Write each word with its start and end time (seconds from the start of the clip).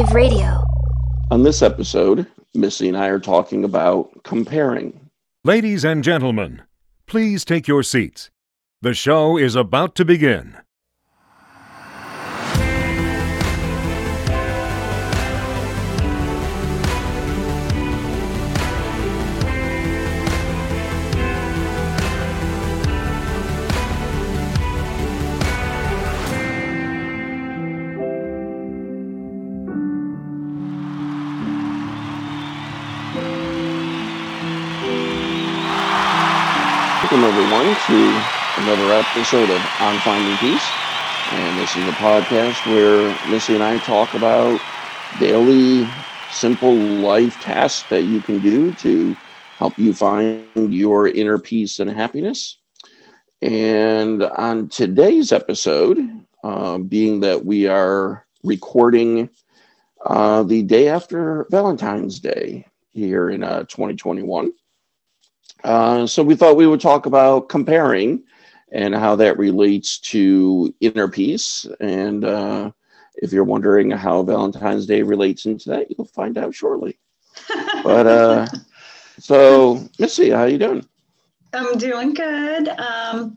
Alternative 0.00 0.16
Radio. 0.16 0.64
On 1.30 1.42
this 1.42 1.60
episode, 1.60 2.26
Missy 2.54 2.88
and 2.88 2.96
I 2.96 3.08
are 3.08 3.18
talking 3.18 3.64
about 3.64 4.10
comparing. 4.24 4.98
Ladies 5.44 5.84
and 5.84 6.02
gentlemen, 6.02 6.62
please 7.06 7.44
take 7.44 7.68
your 7.68 7.82
seats. 7.82 8.30
The 8.80 8.94
show 8.94 9.36
is 9.36 9.54
about 9.54 9.94
to 9.96 10.06
begin. 10.06 10.56
Welcome, 37.20 37.38
everyone, 37.38 37.76
to 37.86 38.62
another 38.62 38.94
episode 38.94 39.50
of 39.50 39.60
On 39.82 39.94
Finding 39.98 40.36
Peace. 40.38 40.70
And 41.32 41.58
this 41.58 41.76
is 41.76 41.86
a 41.86 41.92
podcast 41.92 42.64
where 42.72 43.30
Missy 43.30 43.52
and 43.52 43.62
I 43.62 43.76
talk 43.80 44.14
about 44.14 44.58
daily, 45.18 45.86
simple 46.32 46.72
life 46.72 47.38
tasks 47.42 47.86
that 47.90 48.04
you 48.04 48.22
can 48.22 48.38
do 48.38 48.72
to 48.72 49.14
help 49.58 49.78
you 49.78 49.92
find 49.92 50.72
your 50.72 51.08
inner 51.08 51.38
peace 51.38 51.78
and 51.78 51.90
happiness. 51.90 52.56
And 53.42 54.22
on 54.22 54.70
today's 54.70 55.30
episode, 55.30 55.98
uh, 56.42 56.78
being 56.78 57.20
that 57.20 57.44
we 57.44 57.66
are 57.66 58.24
recording 58.44 59.28
uh, 60.06 60.42
the 60.44 60.62
day 60.62 60.88
after 60.88 61.46
Valentine's 61.50 62.18
Day 62.18 62.64
here 62.92 63.28
in 63.28 63.44
uh, 63.44 63.64
2021. 63.64 64.52
Uh, 65.64 66.06
so 66.06 66.22
we 66.22 66.34
thought 66.34 66.56
we 66.56 66.66
would 66.66 66.80
talk 66.80 67.06
about 67.06 67.48
comparing 67.48 68.22
and 68.72 68.94
how 68.94 69.16
that 69.16 69.38
relates 69.38 69.98
to 69.98 70.74
inner 70.80 71.08
peace. 71.08 71.66
And 71.80 72.24
uh, 72.24 72.70
if 73.16 73.32
you're 73.32 73.44
wondering 73.44 73.90
how 73.90 74.22
Valentine's 74.22 74.86
Day 74.86 75.02
relates 75.02 75.46
into 75.46 75.68
that, 75.70 75.88
you'll 75.90 76.06
find 76.06 76.38
out 76.38 76.54
shortly. 76.54 76.98
but 77.82 78.06
uh, 78.06 78.46
so, 79.18 79.88
Missy, 79.98 80.30
how 80.30 80.44
you 80.44 80.58
doing? 80.58 80.86
I'm 81.52 81.78
doing 81.78 82.14
good. 82.14 82.68
Um, 82.68 83.36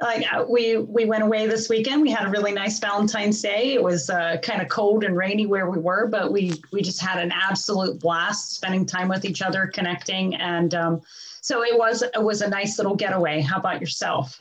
like 0.00 0.24
uh, 0.32 0.44
we 0.48 0.76
we 0.76 1.06
went 1.06 1.22
away 1.22 1.46
this 1.46 1.68
weekend. 1.68 2.02
We 2.02 2.10
had 2.10 2.26
a 2.26 2.30
really 2.30 2.52
nice 2.52 2.78
Valentine's 2.78 3.40
Day. 3.40 3.74
It 3.74 3.82
was 3.82 4.10
uh, 4.10 4.36
kind 4.42 4.60
of 4.60 4.68
cold 4.68 5.04
and 5.04 5.16
rainy 5.16 5.46
where 5.46 5.70
we 5.70 5.78
were, 5.78 6.08
but 6.08 6.32
we 6.32 6.52
we 6.72 6.82
just 6.82 7.00
had 7.00 7.18
an 7.18 7.32
absolute 7.32 8.00
blast 8.00 8.54
spending 8.54 8.84
time 8.84 9.08
with 9.08 9.24
each 9.24 9.40
other, 9.40 9.66
connecting, 9.66 10.34
and 10.34 10.74
um, 10.74 11.00
so 11.44 11.62
it 11.62 11.76
was 11.76 12.00
it 12.00 12.22
was 12.22 12.40
a 12.40 12.48
nice 12.48 12.78
little 12.78 12.96
getaway. 12.96 13.42
How 13.42 13.58
about 13.58 13.78
yourself? 13.78 14.40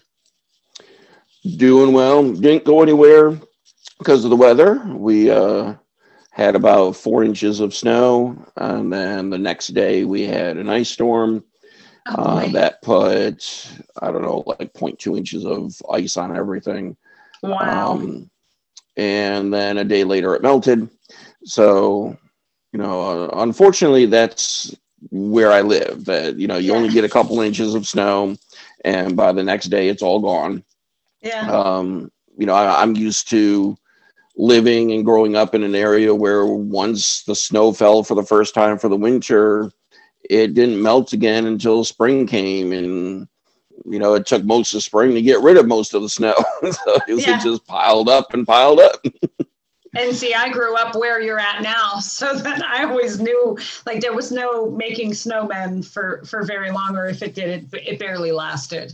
Doing 1.57 1.91
well. 1.91 2.31
Didn't 2.31 2.63
go 2.63 2.81
anywhere 2.81 3.37
because 3.97 4.23
of 4.23 4.29
the 4.29 4.37
weather. 4.37 4.81
We 4.85 5.29
uh, 5.29 5.73
had 6.31 6.55
about 6.55 6.95
four 6.95 7.25
inches 7.25 7.59
of 7.59 7.75
snow, 7.75 8.41
and 8.55 8.91
then 8.93 9.29
the 9.29 9.37
next 9.37 9.73
day 9.73 10.05
we 10.05 10.21
had 10.21 10.55
an 10.55 10.69
ice 10.69 10.91
storm. 10.91 11.43
Oh, 12.07 12.37
uh, 12.37 12.47
that 12.53 12.81
put 12.81 13.69
I 14.01 14.09
don't 14.09 14.21
know 14.21 14.45
like 14.45 14.71
0.2 14.71 15.17
inches 15.17 15.45
of 15.45 15.75
ice 15.91 16.15
on 16.15 16.33
everything. 16.33 16.95
wow. 17.41 17.95
Um, 17.95 18.29
and 18.95 19.53
then 19.53 19.77
a 19.77 19.83
day 19.83 20.05
later 20.05 20.35
it 20.35 20.41
melted. 20.41 20.89
So, 21.43 22.17
you 22.71 22.79
know, 22.79 23.25
uh, 23.25 23.41
unfortunately, 23.41 24.05
that's 24.05 24.73
where 25.11 25.51
I 25.51 25.61
live. 25.61 26.05
That 26.05 26.37
you 26.37 26.47
know, 26.47 26.57
you 26.57 26.73
only 26.73 26.89
get 26.89 27.03
a 27.03 27.09
couple 27.09 27.39
inches 27.41 27.75
of 27.75 27.87
snow, 27.87 28.35
and 28.85 29.15
by 29.15 29.31
the 29.31 29.43
next 29.43 29.65
day, 29.65 29.87
it's 29.89 30.03
all 30.03 30.19
gone. 30.19 30.63
yeah. 31.21 31.49
Um, 31.51 32.11
you 32.37 32.45
know, 32.45 32.53
I, 32.55 32.81
I'm 32.81 32.95
used 32.95 33.29
to 33.29 33.77
living 34.35 34.91
and 34.91 35.05
growing 35.05 35.35
up 35.35 35.53
in 35.53 35.61
an 35.63 35.75
area 35.75 36.13
where 36.15 36.45
once 36.45 37.23
the 37.23 37.35
snow 37.35 37.71
fell 37.71 38.03
for 38.03 38.15
the 38.15 38.23
first 38.23 38.55
time 38.55 38.79
for 38.79 38.89
the 38.89 38.95
winter, 38.97 39.71
it 40.27 40.55
didn't 40.55 40.81
melt 40.81 41.13
again 41.13 41.45
until 41.45 41.83
spring 41.83 42.25
came 42.25 42.71
and 42.71 43.27
you 43.85 43.99
know 43.99 44.13
it 44.13 44.25
took 44.25 44.43
most 44.45 44.73
of 44.73 44.81
spring 44.81 45.13
to 45.13 45.21
get 45.21 45.41
rid 45.41 45.57
of 45.57 45.67
most 45.67 45.93
of 45.93 46.01
the 46.01 46.07
snow 46.09 46.33
so 46.61 46.97
it, 47.07 47.13
was- 47.13 47.27
Yeah. 47.27 47.37
it 47.37 47.43
just 47.43 47.65
piled 47.67 48.07
up 48.07 48.33
and 48.33 48.47
piled 48.47 48.79
up 48.79 49.03
And 49.95 50.15
see, 50.15 50.33
I 50.33 50.49
grew 50.49 50.75
up 50.75 50.95
where 50.95 51.21
you're 51.21 51.39
at 51.39 51.61
now, 51.61 51.95
so 51.99 52.35
that 52.35 52.63
I 52.63 52.83
always 52.85 53.19
knew 53.19 53.57
like 53.85 54.01
there 54.01 54.13
was 54.13 54.31
no 54.31 54.69
making 54.71 55.11
snowmen 55.11 55.85
for 55.85 56.23
for 56.25 56.43
very 56.43 56.71
long, 56.71 56.95
or 56.95 57.05
if 57.05 57.21
it 57.21 57.35
did, 57.35 57.73
it 57.73 57.87
it 57.87 57.99
barely 57.99 58.31
lasted. 58.31 58.93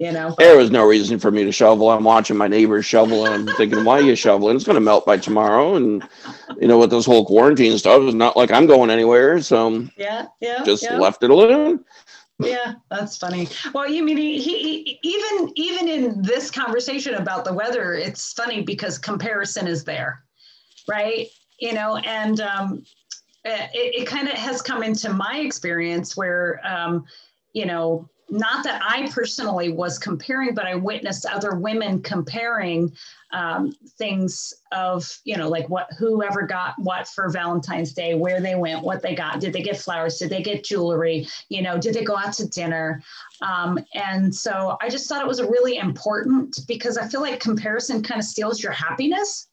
You 0.00 0.10
know. 0.10 0.34
there 0.38 0.56
was 0.56 0.72
no 0.72 0.84
reason 0.84 1.20
for 1.20 1.30
me 1.30 1.44
to 1.44 1.52
shovel 1.52 1.88
i'm 1.88 2.02
watching 2.02 2.36
my 2.36 2.48
neighbors 2.48 2.84
shovel 2.84 3.26
and 3.26 3.48
i'm 3.48 3.56
thinking 3.56 3.84
why 3.84 4.00
are 4.00 4.02
you 4.02 4.16
shoveling 4.16 4.56
it's 4.56 4.64
going 4.64 4.74
to 4.74 4.80
melt 4.80 5.06
by 5.06 5.16
tomorrow 5.16 5.76
and 5.76 6.02
you 6.60 6.66
know 6.66 6.78
with 6.80 6.90
this 6.90 7.06
whole 7.06 7.24
quarantine 7.24 7.78
stuff 7.78 8.02
it's 8.02 8.12
not 8.12 8.36
like 8.36 8.50
i'm 8.50 8.66
going 8.66 8.90
anywhere 8.90 9.40
so 9.40 9.86
Yeah, 9.96 10.26
yeah. 10.40 10.64
just 10.64 10.82
yeah. 10.82 10.98
left 10.98 11.22
it 11.22 11.30
alone 11.30 11.84
Yeah, 12.40 12.74
that's 12.90 13.16
funny. 13.16 13.48
Well, 13.72 13.88
you 13.88 14.02
mean 14.02 14.16
he, 14.16 14.40
he 14.40 14.98
even 15.02 15.52
even 15.54 15.88
in 15.88 16.22
this 16.22 16.50
conversation 16.50 17.14
about 17.14 17.44
the 17.44 17.52
weather, 17.52 17.94
it's 17.94 18.32
funny 18.32 18.62
because 18.62 18.98
comparison 18.98 19.68
is 19.68 19.84
there, 19.84 20.24
right? 20.88 21.28
You 21.60 21.74
know, 21.74 21.96
and 21.98 22.40
um, 22.40 22.84
it, 23.44 23.70
it 24.02 24.06
kind 24.06 24.28
of 24.28 24.34
has 24.34 24.62
come 24.62 24.82
into 24.82 25.12
my 25.12 25.38
experience 25.38 26.16
where, 26.16 26.60
um, 26.64 27.04
you 27.52 27.66
know, 27.66 28.08
not 28.30 28.64
that 28.64 28.82
I 28.82 29.08
personally 29.10 29.70
was 29.70 29.98
comparing, 29.98 30.54
but 30.54 30.66
I 30.66 30.74
witnessed 30.74 31.26
other 31.26 31.54
women 31.54 32.02
comparing 32.02 32.92
um, 33.32 33.72
things 33.98 34.54
of, 34.72 35.08
you 35.24 35.36
know, 35.36 35.48
like 35.48 35.68
what 35.68 35.88
whoever 35.98 36.42
got 36.42 36.74
what 36.78 37.06
for 37.08 37.28
Valentine's 37.28 37.92
Day, 37.92 38.14
where 38.14 38.40
they 38.40 38.54
went, 38.54 38.84
what 38.84 39.02
they 39.02 39.14
got, 39.14 39.40
did 39.40 39.52
they 39.52 39.62
get 39.62 39.76
flowers, 39.76 40.18
did 40.18 40.30
they 40.30 40.42
get 40.42 40.64
jewelry, 40.64 41.26
you 41.48 41.62
know, 41.62 41.78
did 41.78 41.94
they 41.94 42.04
go 42.04 42.16
out 42.16 42.32
to 42.34 42.48
dinner? 42.48 43.02
Um, 43.42 43.78
and 43.94 44.34
so 44.34 44.76
I 44.80 44.88
just 44.88 45.08
thought 45.08 45.22
it 45.22 45.28
was 45.28 45.42
really 45.42 45.76
important 45.76 46.60
because 46.66 46.96
I 46.96 47.06
feel 47.06 47.20
like 47.20 47.40
comparison 47.40 48.02
kind 48.02 48.20
of 48.20 48.24
steals 48.24 48.62
your 48.62 48.72
happiness 48.72 49.48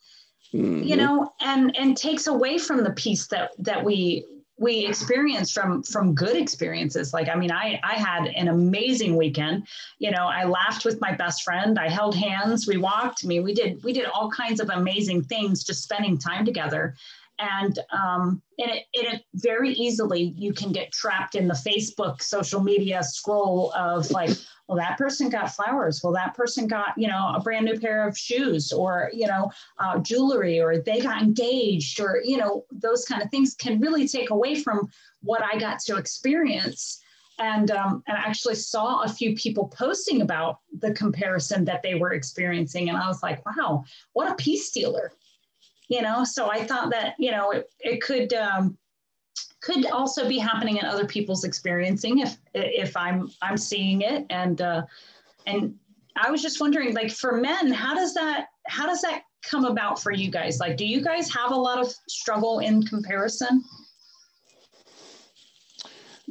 you 0.53 0.59
Mhm. 0.59 0.97
know 0.97 1.33
and 1.39 1.77
and 1.77 1.95
takes 1.95 2.27
away 2.27 2.57
from 2.57 2.83
the 2.83 2.91
peace 2.91 3.27
that 3.27 3.51
that 3.57 3.81
we 3.81 4.25
we 4.61 4.85
experience 4.85 5.51
from 5.51 5.81
from 5.81 6.13
good 6.13 6.37
experiences. 6.37 7.13
Like 7.13 7.27
i 7.27 7.35
mean 7.35 7.51
i 7.51 7.79
i 7.83 7.95
had 7.95 8.27
an 8.27 8.47
amazing 8.47 9.17
weekend. 9.17 9.67
You 9.97 10.11
know 10.11 10.27
i 10.27 10.45
laughed 10.45 10.85
with 10.85 11.01
my 11.01 11.13
best 11.13 11.41
friend. 11.41 11.79
I 11.79 11.89
held 11.89 12.15
hands. 12.15 12.67
We 12.67 12.77
walked. 12.77 13.25
I 13.25 13.27
mean 13.27 13.43
we 13.43 13.55
did 13.55 13.83
we 13.83 13.91
did 13.91 14.05
all 14.05 14.29
kinds 14.29 14.61
of 14.61 14.69
amazing 14.69 15.23
things 15.23 15.63
just 15.63 15.83
spending 15.83 16.17
time 16.17 16.45
together. 16.45 16.95
And 17.39 17.79
um 17.91 18.39
and 18.59 18.69
it, 18.69 18.85
it 18.93 19.23
very 19.33 19.71
easily 19.71 20.35
you 20.37 20.53
can 20.53 20.71
get 20.71 20.91
trapped 20.91 21.33
in 21.33 21.47
the 21.47 21.55
facebook 21.55 22.21
social 22.21 22.61
media 22.61 23.01
scroll 23.01 23.73
of 23.75 24.11
like 24.11 24.29
well 24.71 24.77
that 24.77 24.97
person 24.97 25.27
got 25.27 25.51
flowers 25.51 26.01
well 26.01 26.13
that 26.13 26.33
person 26.33 26.65
got 26.65 26.93
you 26.97 27.07
know 27.07 27.33
a 27.35 27.41
brand 27.41 27.65
new 27.65 27.77
pair 27.77 28.07
of 28.07 28.17
shoes 28.17 28.71
or 28.71 29.11
you 29.13 29.27
know 29.27 29.51
uh, 29.79 29.99
jewelry 29.99 30.61
or 30.61 30.79
they 30.79 31.01
got 31.01 31.21
engaged 31.21 31.99
or 31.99 32.21
you 32.23 32.37
know 32.37 32.63
those 32.71 33.03
kind 33.03 33.21
of 33.21 33.29
things 33.29 33.53
can 33.53 33.81
really 33.81 34.07
take 34.07 34.29
away 34.29 34.55
from 34.55 34.89
what 35.23 35.43
i 35.43 35.59
got 35.59 35.79
to 35.79 35.97
experience 35.97 37.01
and 37.39 37.71
um, 37.71 38.03
and 38.07 38.17
I 38.17 38.21
actually 38.21 38.55
saw 38.55 39.01
a 39.01 39.09
few 39.09 39.35
people 39.35 39.67
posting 39.67 40.21
about 40.21 40.59
the 40.79 40.93
comparison 40.93 41.65
that 41.65 41.81
they 41.81 41.95
were 41.95 42.13
experiencing 42.13 42.87
and 42.87 42.97
i 42.97 43.07
was 43.07 43.21
like 43.21 43.45
wow 43.45 43.83
what 44.13 44.31
a 44.31 44.35
peace 44.35 44.71
dealer. 44.71 45.11
you 45.89 46.01
know 46.01 46.23
so 46.23 46.49
i 46.49 46.63
thought 46.63 46.91
that 46.91 47.15
you 47.19 47.31
know 47.31 47.51
it, 47.51 47.69
it 47.81 48.01
could 48.01 48.33
um, 48.33 48.77
could 49.61 49.85
also 49.87 50.27
be 50.27 50.37
happening 50.37 50.77
in 50.77 50.85
other 50.85 51.05
people's 51.05 51.43
experiencing 51.43 52.19
if 52.19 52.37
if 52.53 52.95
i'm 52.97 53.31
i'm 53.41 53.57
seeing 53.57 54.01
it 54.01 54.25
and 54.29 54.61
uh 54.61 54.81
and 55.47 55.75
i 56.15 56.29
was 56.29 56.41
just 56.41 56.59
wondering 56.59 56.93
like 56.93 57.11
for 57.11 57.37
men 57.37 57.71
how 57.71 57.93
does 57.93 58.13
that 58.13 58.47
how 58.67 58.85
does 58.85 59.01
that 59.01 59.23
come 59.43 59.65
about 59.65 60.01
for 60.01 60.11
you 60.11 60.29
guys 60.29 60.59
like 60.59 60.77
do 60.77 60.85
you 60.85 61.01
guys 61.01 61.33
have 61.33 61.51
a 61.51 61.55
lot 61.55 61.79
of 61.79 61.87
struggle 62.07 62.59
in 62.59 62.83
comparison 62.83 63.63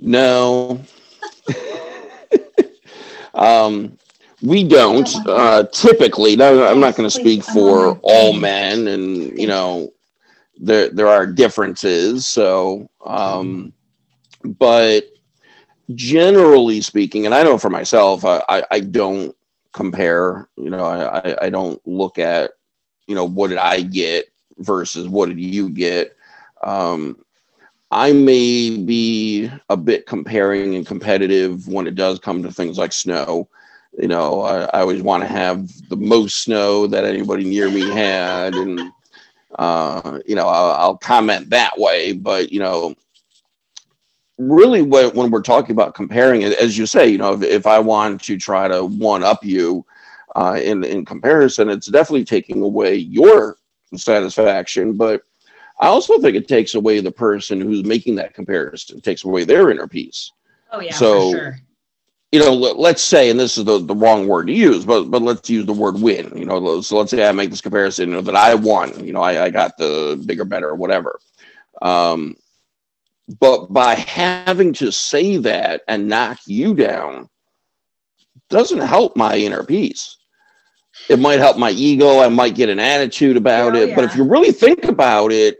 No. 0.00 0.80
um, 3.34 3.98
we 4.42 4.64
don't 4.64 5.08
uh, 5.26 5.64
typically. 5.64 6.36
Now, 6.36 6.64
I'm 6.64 6.80
not 6.80 6.96
going 6.96 7.08
to 7.08 7.14
speak 7.14 7.42
for 7.42 7.98
all 8.02 8.32
men, 8.32 8.88
and 8.88 9.38
you 9.38 9.46
know, 9.46 9.92
there 10.60 10.90
there 10.90 11.08
are 11.08 11.26
differences. 11.26 12.26
So, 12.26 12.90
um, 13.06 13.72
but 14.58 15.04
generally 15.94 16.80
speaking, 16.80 17.26
and 17.26 17.34
I 17.34 17.42
know 17.42 17.58
for 17.58 17.70
myself, 17.70 18.24
I, 18.24 18.42
I, 18.48 18.64
I 18.70 18.80
don't 18.80 19.34
compare. 19.72 20.48
You 20.56 20.70
know, 20.70 20.84
I, 20.84 21.46
I- 21.46 21.50
don't 21.50 21.80
look 21.86 22.18
at 22.18 22.52
you 23.06 23.14
know 23.14 23.24
what 23.24 23.48
did 23.48 23.58
I 23.58 23.82
get 23.82 24.26
versus 24.58 25.08
what 25.08 25.28
did 25.28 25.40
you 25.40 25.68
get. 25.70 26.16
Um, 26.62 27.24
I 27.90 28.12
may 28.12 28.76
be 28.78 29.50
a 29.68 29.76
bit 29.76 30.06
comparing 30.06 30.76
and 30.76 30.86
competitive 30.86 31.66
when 31.68 31.86
it 31.86 31.96
does 31.96 32.18
come 32.20 32.42
to 32.42 32.52
things 32.52 32.78
like 32.78 32.92
snow. 32.92 33.48
You 33.98 34.08
know, 34.08 34.42
I, 34.42 34.62
I 34.66 34.80
always 34.80 35.02
want 35.02 35.22
to 35.22 35.28
have 35.28 35.68
the 35.88 35.96
most 35.96 36.44
snow 36.44 36.86
that 36.86 37.04
anybody 37.04 37.44
near 37.44 37.68
me 37.70 37.88
had, 37.90 38.54
and 38.54 38.80
uh, 39.58 40.20
you 40.26 40.34
know, 40.34 40.46
I'll, 40.46 40.72
I'll, 40.72 40.96
comment 40.96 41.50
that 41.50 41.78
way. 41.78 42.12
But 42.12 42.52
you 42.52 42.60
know, 42.60 42.94
really, 44.38 44.82
when, 44.82 45.14
when 45.14 45.30
we're 45.30 45.42
talking 45.42 45.72
about 45.72 45.94
comparing, 45.94 46.42
it, 46.42 46.58
as 46.58 46.78
you 46.78 46.86
say, 46.86 47.08
you 47.08 47.18
know, 47.18 47.34
if, 47.34 47.42
if 47.42 47.66
I 47.66 47.78
want 47.78 48.22
to 48.22 48.38
try 48.38 48.68
to 48.68 48.84
one 48.84 49.22
up 49.22 49.44
you 49.44 49.84
uh, 50.36 50.58
in 50.62 50.84
in 50.84 51.04
comparison, 51.04 51.68
it's 51.68 51.88
definitely 51.88 52.24
taking 52.24 52.62
away 52.62 52.94
your 52.94 53.56
satisfaction, 53.96 54.96
but 54.96 55.22
I 55.80 55.86
also 55.86 56.18
think 56.18 56.36
it 56.36 56.46
takes 56.46 56.74
away 56.74 57.00
the 57.00 57.10
person 57.10 57.60
who's 57.60 57.84
making 57.84 58.16
that 58.16 58.34
comparison, 58.34 58.98
it 58.98 59.04
takes 59.04 59.24
away 59.24 59.44
their 59.44 59.70
inner 59.70 59.88
peace. 59.88 60.30
Oh 60.70 60.80
yeah, 60.80 60.94
so, 60.94 61.32
sure. 61.32 61.58
You 62.32 62.38
know, 62.38 62.54
let, 62.54 62.94
us 62.94 63.02
say, 63.02 63.28
and 63.28 63.40
this 63.40 63.58
is 63.58 63.64
the, 63.64 63.80
the 63.80 63.94
wrong 63.94 64.28
word 64.28 64.46
to 64.46 64.52
use, 64.52 64.84
but 64.84 65.10
but 65.10 65.22
let's 65.22 65.50
use 65.50 65.66
the 65.66 65.72
word 65.72 66.00
win. 66.00 66.32
You 66.36 66.44
know, 66.44 66.80
so 66.80 66.98
let's 66.98 67.10
say 67.10 67.28
I 67.28 67.32
make 67.32 67.50
this 67.50 67.60
comparison, 67.60 68.08
you 68.08 68.14
know, 68.14 68.20
that 68.20 68.36
I 68.36 68.54
won. 68.54 69.04
You 69.04 69.12
know, 69.12 69.22
I, 69.22 69.46
I 69.46 69.50
got 69.50 69.76
the 69.76 70.22
bigger, 70.26 70.44
better, 70.44 70.74
whatever. 70.74 71.18
Um, 71.82 72.36
but 73.40 73.72
by 73.72 73.94
having 73.94 74.72
to 74.74 74.92
say 74.92 75.38
that 75.38 75.82
and 75.88 76.08
knock 76.08 76.38
you 76.46 76.74
down 76.74 77.28
doesn't 78.48 78.80
help 78.80 79.16
my 79.16 79.36
inner 79.36 79.62
peace 79.62 80.16
it 81.08 81.20
might 81.20 81.38
help 81.38 81.56
my 81.56 81.70
ego 81.70 82.18
i 82.18 82.28
might 82.28 82.56
get 82.56 82.68
an 82.68 82.80
attitude 82.80 83.36
about 83.36 83.76
oh, 83.76 83.78
it 83.78 83.90
yeah. 83.90 83.94
but 83.94 84.02
if 84.02 84.16
you 84.16 84.24
really 84.24 84.50
think 84.50 84.84
about 84.84 85.30
it 85.30 85.58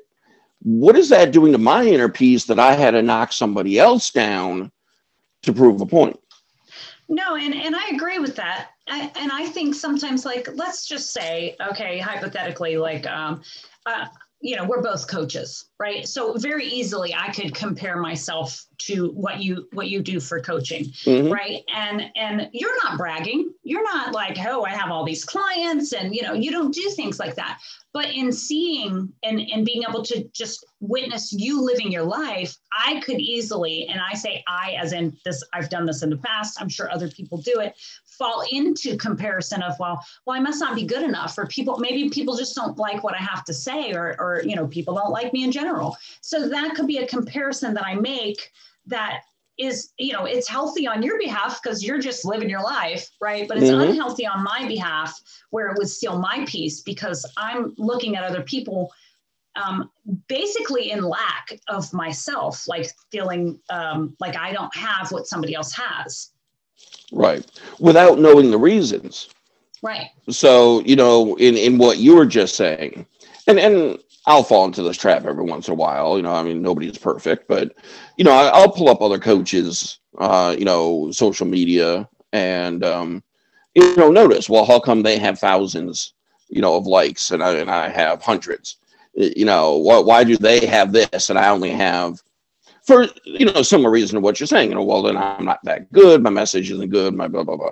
what 0.63 0.97
is 0.97 1.09
that 1.09 1.33
doing 1.33 1.53
to 1.53 1.59
my 1.59 1.85
inner 1.85 2.09
peace 2.09 2.45
that 2.47 2.59
I 2.59 2.75
had 2.75 2.93
to 2.93 3.03
knock 3.03 3.33
somebody 3.33 3.79
else 3.79 4.11
down 4.11 4.71
to 5.43 5.53
prove 5.53 5.81
a 5.81 5.87
point? 5.87 6.21
No, 7.13 7.35
and, 7.35 7.53
and 7.53 7.75
I 7.75 7.89
agree 7.93 8.21
with 8.21 8.37
that. 8.37 8.69
I, 8.89 9.11
and 9.17 9.33
I 9.33 9.45
think 9.47 9.75
sometimes, 9.75 10.25
like, 10.25 10.49
let's 10.55 10.87
just 10.87 11.13
say, 11.13 11.57
okay, 11.61 11.99
hypothetically, 11.99 12.77
like, 12.77 13.05
um, 13.09 13.43
uh, 13.85 14.07
you 14.41 14.57
know, 14.57 14.65
we're 14.65 14.81
both 14.81 15.07
coaches, 15.07 15.67
right? 15.79 16.09
So 16.09 16.35
very 16.39 16.65
easily 16.65 17.15
I 17.15 17.31
could 17.31 17.55
compare 17.55 17.99
myself 17.99 18.65
to 18.79 19.11
what 19.11 19.43
you 19.43 19.69
what 19.73 19.89
you 19.89 20.03
do 20.03 20.19
for 20.19 20.41
coaching, 20.41 20.85
mm-hmm. 20.85 21.31
right? 21.31 21.63
And 21.75 22.05
and 22.17 22.49
you're 22.53 22.77
not 22.85 22.97
bragging. 22.97 23.53
You're 23.65 23.83
not 23.83 24.15
like, 24.15 24.39
oh, 24.47 24.65
I 24.65 24.71
have 24.71 24.91
all 24.91 25.05
these 25.05 25.25
clients, 25.25 25.93
and 25.93 26.15
you 26.15 26.23
know, 26.23 26.33
you 26.33 26.51
don't 26.51 26.73
do 26.73 26.89
things 26.91 27.19
like 27.19 27.35
that. 27.35 27.59
But 27.93 28.15
in 28.15 28.33
seeing 28.33 29.13
and 29.23 29.41
and 29.41 29.67
being 29.67 29.83
able 29.87 30.03
to 30.05 30.25
just 30.33 30.65
witness 30.81 31.33
you 31.33 31.63
living 31.63 31.93
your 31.93 32.05
life, 32.05 32.57
I 32.73 33.01
could 33.01 33.21
easily, 33.21 33.87
and 33.89 34.01
I 34.01 34.15
say 34.15 34.43
I 34.49 34.77
as 34.81 34.95
in 34.95 35.15
this, 35.27 35.45
I've 35.53 35.69
done 35.69 35.85
this 35.85 36.03
in 36.03 36.09
the 36.09 36.17
past. 36.17 36.59
I'm 36.61 36.71
sure 36.71 36.91
other 36.91 37.09
people 37.09 37.39
do 37.39 37.61
it. 37.61 37.75
Fall 38.21 38.45
into 38.53 38.99
comparison 38.99 39.63
of 39.63 39.79
well, 39.81 40.05
well, 40.27 40.37
I 40.37 40.41
must 40.41 40.61
not 40.61 40.77
be 40.77 40.85
good 40.85 41.03
enough, 41.03 41.39
or 41.39 41.47
people 41.47 41.79
maybe 41.79 42.11
people 42.11 42.37
just 42.37 42.55
don't 42.55 42.77
like 42.79 43.03
what 43.03 43.15
I 43.15 43.23
have 43.23 43.45
to 43.47 43.55
say, 43.55 43.93
or 43.95 44.15
or 44.21 44.43
you 44.45 44.55
know, 44.55 44.67
people 44.67 44.95
don't 44.95 45.11
like 45.11 45.33
me 45.33 45.43
in 45.43 45.51
general. 45.51 45.97
So 46.21 46.49
that 46.49 46.75
could 46.75 46.87
be 46.87 46.99
a 46.99 47.07
comparison 47.07 47.73
that 47.75 47.87
I 47.87 47.95
make 47.95 48.51
that 48.87 49.23
is 49.61 49.93
you 49.99 50.13
know 50.13 50.25
it's 50.25 50.49
healthy 50.49 50.87
on 50.87 51.03
your 51.03 51.19
behalf 51.19 51.61
because 51.63 51.85
you're 51.85 51.99
just 51.99 52.25
living 52.25 52.49
your 52.49 52.63
life 52.63 53.09
right 53.21 53.47
but 53.47 53.59
it's 53.59 53.67
mm-hmm. 53.67 53.91
unhealthy 53.91 54.27
on 54.27 54.43
my 54.43 54.67
behalf 54.67 55.21
where 55.51 55.69
it 55.69 55.77
would 55.77 55.89
steal 55.89 56.19
my 56.19 56.45
peace 56.49 56.81
because 56.81 57.31
i'm 57.37 57.75
looking 57.77 58.17
at 58.17 58.25
other 58.25 58.43
people 58.43 58.91
um, 59.57 59.91
basically 60.29 60.93
in 60.93 61.03
lack 61.03 61.61
of 61.69 61.93
myself 61.93 62.67
like 62.69 62.89
feeling 63.13 63.61
um, 63.69 64.17
like 64.19 64.37
i 64.37 64.53
don't 64.53 64.75
have 64.75 65.13
what 65.13 65.27
somebody 65.27 65.55
else 65.55 65.73
has 65.75 66.31
right 67.13 67.47
without 67.79 68.19
knowing 68.19 68.51
the 68.51 68.59
reasons 68.59 69.31
right 69.83 70.11
so 70.29 70.81
you 70.83 70.97
know 70.97 71.37
in 71.37 71.57
in 71.57 71.79
what 71.79 71.99
you 71.99 72.15
were 72.15 72.27
just 72.27 72.57
saying 72.57 73.07
and 73.47 73.59
and 73.59 73.99
I'll 74.27 74.43
fall 74.43 74.65
into 74.65 74.83
this 74.83 74.97
trap 74.97 75.25
every 75.25 75.45
once 75.45 75.69
in 75.69 75.73
a 75.73 75.77
while. 75.77 76.17
You 76.17 76.23
know, 76.23 76.35
I 76.35 76.43
mean, 76.43 76.61
nobody's 76.61 76.99
perfect, 76.99 77.49
but 77.49 77.75
you 78.17 78.25
know, 78.25 78.33
I, 78.33 78.61
will 78.61 78.73
pull 78.73 78.89
up 78.89 79.01
other 79.01 79.19
coaches, 79.19 79.99
uh, 80.19 80.55
you 80.59 80.65
know, 80.65 81.11
social 81.11 81.47
media, 81.47 82.09
and 82.33 82.85
um, 82.85 83.23
you 83.75 83.97
know, 83.97 84.11
notice. 84.11 84.49
Well, 84.49 84.67
how 84.67 84.79
come 84.79 85.03
they 85.03 85.19
have 85.19 85.39
thousands, 85.39 86.13
you 86.49 86.61
know, 86.61 86.77
of 86.77 86.87
likes, 86.87 87.31
and 87.31 87.43
I 87.43 87.55
and 87.55 87.71
I 87.71 87.89
have 87.89 88.23
hundreds? 88.23 88.77
You 89.15 89.47
know, 89.47 89.77
why, 89.79 89.99
why 89.99 90.25
do 90.25 90.37
they 90.37 90.67
have 90.67 90.93
this 90.93 91.31
and 91.31 91.39
I 91.39 91.49
only 91.49 91.71
have? 91.71 92.21
For 92.91 93.07
you 93.25 93.47
know, 93.47 93.63
similar 93.63 93.89
reason 93.89 94.17
to 94.17 94.21
what 94.21 94.41
you're 94.41 94.49
saying. 94.49 94.71
You 94.71 94.75
know, 94.75 94.83
well, 94.83 95.03
then 95.03 95.17
I'm 95.17 95.45
not 95.45 95.61
that 95.63 95.93
good. 95.93 96.25
My 96.25 96.31
message 96.31 96.73
isn't 96.73 96.91
good. 96.91 97.15
My 97.15 97.29
blah 97.29 97.45
blah 97.45 97.55
blah. 97.55 97.71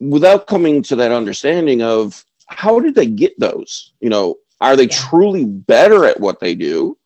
Without 0.00 0.48
coming 0.48 0.82
to 0.82 0.96
that 0.96 1.12
understanding 1.12 1.80
of 1.80 2.24
how 2.46 2.80
did 2.80 2.96
they 2.96 3.06
get 3.06 3.38
those? 3.38 3.92
You 4.00 4.10
know, 4.10 4.34
are 4.60 4.74
they 4.74 4.88
truly 4.88 5.44
better 5.44 6.06
at 6.06 6.18
what 6.18 6.40
they 6.40 6.56
do? 6.56 6.98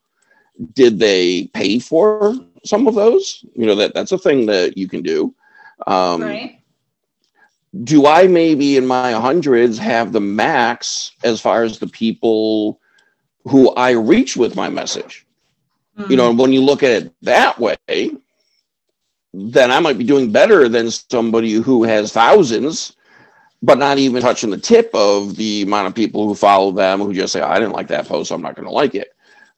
Did 0.72 0.98
they 0.98 1.48
pay 1.48 1.78
for 1.78 2.34
some 2.64 2.88
of 2.88 2.94
those? 2.94 3.44
You 3.54 3.66
know, 3.66 3.74
that 3.74 3.92
that's 3.92 4.12
a 4.12 4.18
thing 4.18 4.46
that 4.46 4.78
you 4.78 4.88
can 4.88 5.02
do. 5.02 5.34
Um, 5.86 6.22
right. 6.22 6.62
Do 7.84 8.06
I 8.06 8.28
maybe 8.28 8.78
in 8.78 8.86
my 8.86 9.12
hundreds 9.12 9.76
have 9.76 10.12
the 10.12 10.22
max 10.22 11.12
as 11.22 11.38
far 11.38 11.64
as 11.64 11.78
the 11.78 11.86
people 11.86 12.80
who 13.44 13.74
I 13.74 13.90
reach 13.90 14.38
with 14.38 14.56
my 14.56 14.70
message? 14.70 15.26
Mm-hmm. 15.98 16.10
You 16.10 16.16
know, 16.16 16.30
hmm. 16.32 16.38
when 16.38 16.52
you 16.52 16.62
look 16.62 16.82
at 16.82 17.02
it 17.02 17.12
that 17.22 17.58
way, 17.58 18.10
then 19.34 19.70
I 19.70 19.80
might 19.80 19.98
be 19.98 20.04
doing 20.04 20.32
better 20.32 20.68
than 20.68 20.90
somebody 20.90 21.52
who 21.52 21.84
has 21.84 22.12
thousands 22.12 22.96
but 23.62 23.78
not 23.78 23.98
even 23.98 24.22
touching 24.22 24.50
the 24.50 24.58
tip 24.58 24.90
of 24.94 25.36
the 25.36 25.62
amount 25.62 25.88
of 25.88 25.94
people 25.94 26.26
who 26.26 26.34
follow 26.34 26.70
them 26.70 27.00
who 27.00 27.12
just 27.12 27.32
say, 27.32 27.40
I 27.40 27.58
didn't 27.58 27.72
like 27.72 27.88
that 27.88 28.06
post, 28.06 28.28
so 28.28 28.34
I'm 28.34 28.42
not 28.42 28.54
going 28.54 28.68
to 28.68 28.72
like 28.72 28.94
it. 28.94 29.14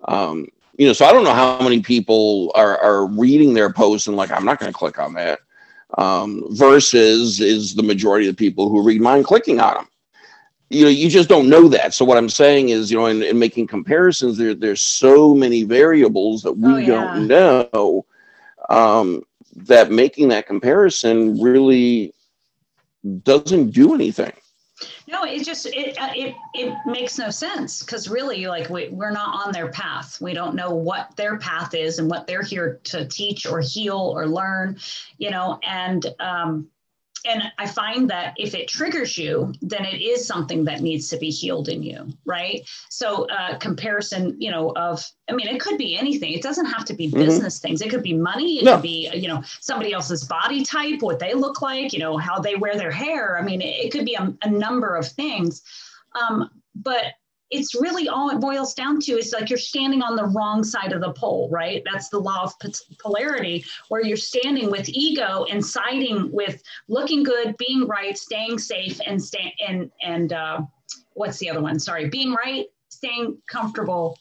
Um, 0.06 0.48
you 0.76 0.86
know, 0.86 0.92
so 0.94 1.04
I 1.04 1.12
don't 1.12 1.24
know 1.24 1.34
how 1.34 1.60
many 1.60 1.80
people 1.80 2.50
are, 2.54 2.78
are 2.78 3.06
reading 3.06 3.52
their 3.52 3.70
posts 3.70 4.06
and 4.08 4.16
like, 4.16 4.30
I'm 4.30 4.44
not 4.44 4.58
going 4.58 4.72
to 4.72 4.78
click 4.78 4.98
on 4.98 5.12
that. 5.14 5.40
Um, 5.98 6.44
versus 6.50 7.40
is 7.40 7.74
the 7.74 7.82
majority 7.82 8.28
of 8.28 8.36
the 8.36 8.38
people 8.38 8.68
who 8.70 8.82
read 8.82 9.00
mine 9.00 9.22
clicking 9.24 9.60
on 9.60 9.74
them. 9.74 9.88
You 10.70 10.84
know, 10.84 10.90
you 10.90 11.08
just 11.08 11.28
don't 11.28 11.48
know 11.48 11.68
that. 11.68 11.94
So 11.94 12.04
what 12.04 12.16
I'm 12.16 12.28
saying 12.28 12.68
is, 12.68 12.90
you 12.90 12.98
know, 12.98 13.06
in, 13.06 13.22
in 13.22 13.38
making 13.38 13.66
comparisons, 13.66 14.38
there 14.38 14.54
there's 14.54 14.80
so 14.80 15.34
many 15.34 15.64
variables 15.64 16.42
that 16.42 16.52
we 16.52 16.72
oh, 16.72 16.76
yeah. 16.76 16.86
don't 16.86 17.26
know 17.26 18.06
um, 18.68 19.22
that 19.56 19.90
making 19.90 20.28
that 20.28 20.46
comparison 20.46 21.40
really 21.40 22.14
doesn't 23.22 23.70
do 23.70 23.94
anything. 23.94 24.32
No, 25.06 25.24
it 25.24 25.44
just 25.44 25.66
it 25.66 25.98
uh, 26.00 26.12
it 26.14 26.34
it 26.54 26.74
makes 26.86 27.18
no 27.18 27.30
sense 27.30 27.82
because 27.82 28.08
really, 28.08 28.46
like 28.46 28.70
we 28.70 28.88
we're 28.90 29.10
not 29.10 29.44
on 29.44 29.52
their 29.52 29.68
path. 29.68 30.20
We 30.20 30.32
don't 30.32 30.54
know 30.54 30.70
what 30.70 31.16
their 31.16 31.36
path 31.36 31.74
is 31.74 31.98
and 31.98 32.08
what 32.08 32.26
they're 32.26 32.42
here 32.42 32.80
to 32.84 33.06
teach 33.06 33.44
or 33.44 33.60
heal 33.60 33.98
or 33.98 34.26
learn, 34.26 34.78
you 35.18 35.30
know. 35.30 35.58
And 35.64 36.06
um, 36.20 36.68
and 37.26 37.42
I 37.58 37.66
find 37.66 38.08
that 38.10 38.34
if 38.36 38.54
it 38.54 38.68
triggers 38.68 39.18
you, 39.18 39.52
then 39.60 39.84
it 39.84 40.00
is 40.00 40.26
something 40.26 40.64
that 40.64 40.80
needs 40.80 41.08
to 41.08 41.18
be 41.18 41.30
healed 41.30 41.68
in 41.68 41.82
you, 41.82 42.08
right? 42.24 42.66
So, 42.88 43.26
uh, 43.28 43.58
comparison, 43.58 44.36
you 44.38 44.50
know, 44.50 44.70
of, 44.76 45.04
I 45.28 45.32
mean, 45.32 45.48
it 45.48 45.60
could 45.60 45.76
be 45.76 45.96
anything. 45.96 46.32
It 46.32 46.42
doesn't 46.42 46.66
have 46.66 46.84
to 46.86 46.94
be 46.94 47.08
mm-hmm. 47.08 47.18
business 47.18 47.58
things. 47.58 47.82
It 47.82 47.90
could 47.90 48.02
be 48.02 48.14
money. 48.14 48.58
It 48.58 48.64
no. 48.64 48.74
could 48.74 48.82
be, 48.82 49.10
you 49.14 49.28
know, 49.28 49.42
somebody 49.60 49.92
else's 49.92 50.24
body 50.24 50.64
type, 50.64 51.02
what 51.02 51.18
they 51.18 51.34
look 51.34 51.60
like, 51.60 51.92
you 51.92 51.98
know, 51.98 52.16
how 52.16 52.38
they 52.38 52.56
wear 52.56 52.76
their 52.76 52.90
hair. 52.90 53.38
I 53.38 53.42
mean, 53.42 53.60
it, 53.60 53.86
it 53.86 53.92
could 53.92 54.04
be 54.04 54.14
a, 54.14 54.34
a 54.42 54.50
number 54.50 54.96
of 54.96 55.06
things. 55.06 55.62
Um, 56.20 56.50
but 56.74 57.04
it's 57.50 57.74
really 57.74 58.08
all 58.08 58.30
it 58.30 58.40
boils 58.40 58.74
down 58.74 59.00
to 59.00 59.12
is 59.12 59.32
like 59.32 59.50
you're 59.50 59.58
standing 59.58 60.02
on 60.02 60.16
the 60.16 60.26
wrong 60.26 60.62
side 60.62 60.92
of 60.92 61.00
the 61.00 61.12
pole, 61.12 61.48
right? 61.50 61.82
That's 61.90 62.08
the 62.08 62.18
law 62.18 62.44
of 62.44 62.54
polarity, 62.98 63.64
where 63.88 64.04
you're 64.04 64.16
standing 64.16 64.70
with 64.70 64.88
ego 64.88 65.44
and 65.50 65.64
siding 65.64 66.30
with 66.32 66.62
looking 66.88 67.22
good, 67.22 67.56
being 67.56 67.86
right, 67.86 68.16
staying 68.16 68.58
safe, 68.58 69.00
and 69.06 69.22
stay 69.22 69.54
and 69.66 69.90
and 70.02 70.32
uh, 70.32 70.62
what's 71.14 71.38
the 71.38 71.50
other 71.50 71.60
one? 71.60 71.78
Sorry, 71.78 72.08
being 72.08 72.32
right, 72.32 72.66
staying 72.88 73.38
comfortable, 73.48 74.18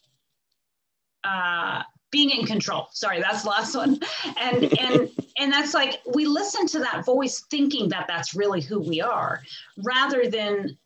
uh, 1.24 1.84
being 2.12 2.32
in 2.32 2.46
control. 2.46 2.88
Sorry, 2.92 3.22
that's 3.22 3.44
the 3.44 3.50
last 3.50 3.76
one. 3.76 4.00
And 4.38 4.80
and 4.80 5.10
and 5.38 5.54
that's 5.54 5.74
like 5.74 6.00
we 6.14 6.26
listen 6.26 6.66
to 6.68 6.80
that 6.80 7.06
voice, 7.06 7.46
thinking 7.52 7.90
that 7.90 8.08
that's 8.08 8.34
really 8.34 8.62
who 8.62 8.80
we 8.80 9.02
are, 9.02 9.42
rather 9.78 10.30
than 10.30 10.78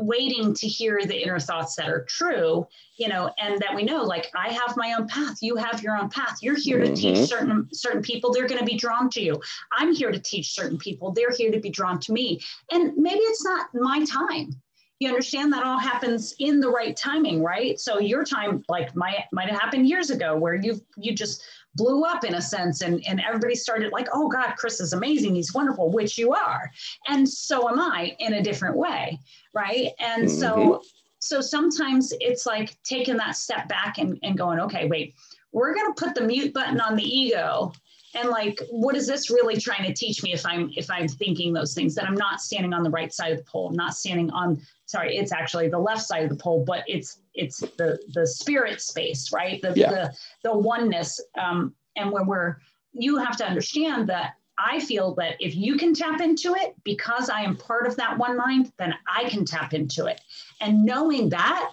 waiting 0.00 0.54
to 0.54 0.66
hear 0.66 1.00
the 1.04 1.22
inner 1.22 1.38
thoughts 1.38 1.76
that 1.76 1.88
are 1.88 2.04
true 2.04 2.66
you 2.96 3.08
know 3.08 3.30
and 3.38 3.60
that 3.60 3.74
we 3.74 3.82
know 3.82 4.02
like 4.02 4.30
i 4.34 4.48
have 4.48 4.76
my 4.76 4.94
own 4.98 5.06
path 5.06 5.38
you 5.40 5.56
have 5.56 5.82
your 5.82 5.96
own 5.96 6.08
path. 6.08 6.38
You're 6.42 6.56
here 6.56 6.78
to 6.78 6.86
mm-hmm. 6.86 6.94
teach 6.94 7.28
certain 7.28 7.68
certain 7.72 8.02
people 8.02 8.32
they're 8.32 8.48
going 8.48 8.60
to 8.60 8.64
be 8.64 8.76
drawn 8.76 9.10
to 9.10 9.20
you. 9.20 9.40
I'm 9.72 9.94
here 9.94 10.10
to 10.10 10.18
teach 10.18 10.52
certain 10.52 10.78
people 10.78 11.12
they're 11.12 11.34
here 11.36 11.50
to 11.50 11.60
be 11.60 11.70
drawn 11.70 11.98
to 12.00 12.12
me. 12.12 12.40
And 12.70 12.96
maybe 12.96 13.20
it's 13.20 13.44
not 13.44 13.68
my 13.74 14.04
time. 14.04 14.60
You 14.98 15.08
understand? 15.08 15.52
That 15.52 15.64
all 15.64 15.78
happens 15.78 16.34
in 16.40 16.60
the 16.60 16.68
right 16.68 16.94
timing 16.96 17.42
right? 17.42 17.80
So 17.80 17.98
your 17.98 18.24
time 18.24 18.62
like 18.68 18.94
might 18.94 19.24
might 19.32 19.48
have 19.48 19.60
happened 19.60 19.88
years 19.88 20.10
ago 20.10 20.36
where 20.36 20.54
you 20.54 20.80
you 20.96 21.14
just 21.14 21.42
blew 21.76 22.04
up 22.04 22.24
in 22.24 22.34
a 22.34 22.42
sense 22.42 22.82
and 22.82 23.02
and 23.06 23.20
everybody 23.20 23.54
started 23.54 23.92
like 23.92 24.08
oh 24.12 24.28
god 24.28 24.54
chris 24.56 24.80
is 24.80 24.92
amazing 24.92 25.36
he's 25.36 25.54
wonderful 25.54 25.90
which 25.90 26.18
you 26.18 26.34
are. 26.34 26.70
And 27.08 27.28
so 27.28 27.68
am 27.68 27.78
i 27.78 28.14
in 28.18 28.34
a 28.34 28.42
different 28.42 28.76
way 28.76 29.20
right? 29.54 29.90
And 29.98 30.28
mm-hmm. 30.28 30.38
so 30.38 30.82
so 31.18 31.40
sometimes 31.40 32.14
it's 32.20 32.46
like 32.46 32.76
taking 32.82 33.16
that 33.18 33.36
step 33.36 33.68
back 33.68 33.98
and, 33.98 34.18
and 34.22 34.38
going 34.38 34.58
okay 34.58 34.88
wait 34.88 35.14
we're 35.52 35.74
going 35.74 35.92
to 35.92 36.04
put 36.04 36.14
the 36.14 36.22
mute 36.22 36.54
button 36.54 36.80
on 36.80 36.96
the 36.96 37.04
ego. 37.04 37.72
And 38.14 38.28
like 38.28 38.60
what 38.70 38.96
is 38.96 39.06
this 39.06 39.30
really 39.30 39.56
trying 39.56 39.84
to 39.84 39.94
teach 39.94 40.24
me 40.24 40.32
if 40.32 40.44
i'm 40.44 40.68
if 40.76 40.90
i'm 40.90 41.06
thinking 41.06 41.52
those 41.52 41.74
things? 41.74 41.94
That 41.94 42.06
i'm 42.08 42.16
not 42.16 42.40
standing 42.40 42.74
on 42.74 42.82
the 42.82 42.90
right 42.90 43.12
side 43.12 43.30
of 43.30 43.38
the 43.38 43.44
pole 43.44 43.68
I'm 43.68 43.76
not 43.76 43.94
standing 43.94 44.30
on 44.32 44.60
sorry 44.86 45.16
it's 45.16 45.32
actually 45.32 45.68
the 45.68 45.78
left 45.78 46.02
side 46.02 46.24
of 46.24 46.30
the 46.30 46.36
pole 46.36 46.64
but 46.66 46.82
it's 46.88 47.20
it's 47.34 47.60
the 47.60 48.00
the 48.12 48.26
spirit 48.26 48.80
space 48.80 49.32
right? 49.32 49.62
The 49.62 49.74
yeah. 49.76 49.90
the, 49.90 50.14
the 50.42 50.58
oneness. 50.58 51.20
Um 51.40 51.72
and 51.94 52.10
when 52.10 52.26
we're 52.26 52.56
you 52.92 53.16
have 53.18 53.36
to 53.36 53.46
understand 53.46 54.08
that 54.08 54.32
I 54.60 54.80
feel 54.80 55.14
that 55.14 55.36
if 55.40 55.54
you 55.54 55.76
can 55.76 55.94
tap 55.94 56.20
into 56.20 56.54
it 56.54 56.74
because 56.84 57.30
I 57.30 57.40
am 57.40 57.56
part 57.56 57.86
of 57.86 57.96
that 57.96 58.18
one 58.18 58.36
mind, 58.36 58.72
then 58.78 58.94
I 59.12 59.28
can 59.28 59.44
tap 59.44 59.72
into 59.72 60.06
it. 60.06 60.20
And 60.60 60.84
knowing 60.84 61.30
that 61.30 61.72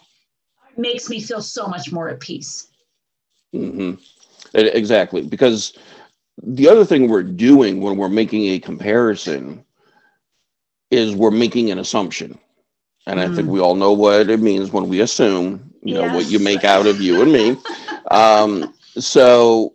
makes 0.78 1.10
me 1.10 1.20
feel 1.20 1.42
so 1.42 1.68
much 1.68 1.92
more 1.92 2.10
at 2.10 2.20
peace. 2.20 2.68
Mm-hmm. 3.54 3.96
Exactly. 4.54 5.24
Because 5.24 5.78
the 6.42 6.70
other 6.70 6.86
thing 6.86 7.08
we're 7.08 7.24
doing 7.24 7.82
when 7.82 7.98
we're 7.98 8.10
making 8.10 8.46
a 8.48 8.60
comparison 8.60 9.64
is 10.92 11.16
we're 11.16 11.32
making 11.32 11.72
an 11.72 11.80
assumption. 11.80 12.38
And 13.06 13.20
mm. 13.20 13.24
I 13.24 13.36
think 13.36 13.48
mm. 13.48 13.52
we 13.52 13.60
all 13.60 13.76
know 13.76 13.92
what 13.92 14.30
it 14.30 14.40
means 14.40 14.72
when 14.72 14.88
we 14.88 15.02
assume, 15.02 15.74
you 15.84 15.96
yes. 15.96 16.04
know, 16.04 16.16
what 16.16 16.30
you 16.30 16.40
make 16.40 16.64
out 16.64 16.86
of 16.86 17.02
you 17.02 17.22
and 17.22 17.32
me. 17.32 17.58
Um, 18.10 18.74
so 18.98 19.74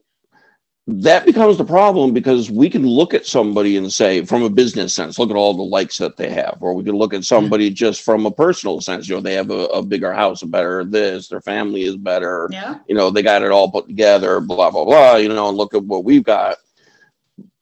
that 1.01 1.25
becomes 1.25 1.59
the 1.59 1.65
problem 1.65 2.13
because 2.13 2.51
we 2.51 2.69
can 2.69 2.87
look 2.87 3.15
at 3.15 3.27
somebody 3.27 3.77
and 3.77 3.93
say, 3.93 4.25
from 4.25 4.43
a 4.43 4.51
business 4.51 4.93
sense, 4.93 5.19
look 5.19 5.31
at 5.31 5.37
all 5.37 5.55
the 5.55 5.63
likes 5.63 5.97
that 5.99 6.17
they 6.17 6.31
have, 6.31 6.59
or 6.61 6.75
we 6.75 6.85
can 6.85 6.97
look 6.97 7.15
at 7.15 7.25
somebody 7.25 7.69
mm-hmm. 7.69 7.75
just 7.75 8.03
from 8.03 8.27
a 8.27 8.31
personal 8.31 8.81
sense. 8.81 9.09
You 9.09 9.15
know, 9.15 9.21
they 9.21 9.35
have 9.35 9.51
a, 9.51 9.67
a, 9.67 9.83
bigger 9.83 10.13
house, 10.13 10.43
a 10.43 10.47
better 10.47 10.85
this, 10.85 11.29
their 11.29 11.41
family 11.41 11.83
is 11.83 11.97
better. 11.97 12.49
Yeah. 12.51 12.79
You 12.89 12.95
know, 12.95 13.11
they 13.11 13.23
got 13.23 13.43
it 13.43 13.51
all 13.51 13.71
put 13.71 13.87
together, 13.87 14.41
blah 14.41 14.71
blah 14.71 14.85
blah. 14.85 15.17
You 15.17 15.29
know, 15.29 15.49
and 15.49 15.57
look 15.57 15.75
at 15.75 15.85
what 15.85 16.05
we've 16.05 16.25
got. 16.25 16.57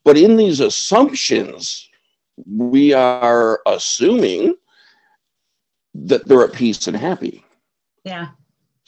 But 0.04 0.16
in 0.16 0.36
these 0.36 0.60
assumptions, 0.60 1.88
we 2.46 2.92
are 2.94 3.60
assuming 3.66 4.54
that 5.94 6.26
they're 6.26 6.44
at 6.44 6.52
peace 6.52 6.86
and 6.86 6.96
happy. 6.96 7.44
Yeah. 8.04 8.28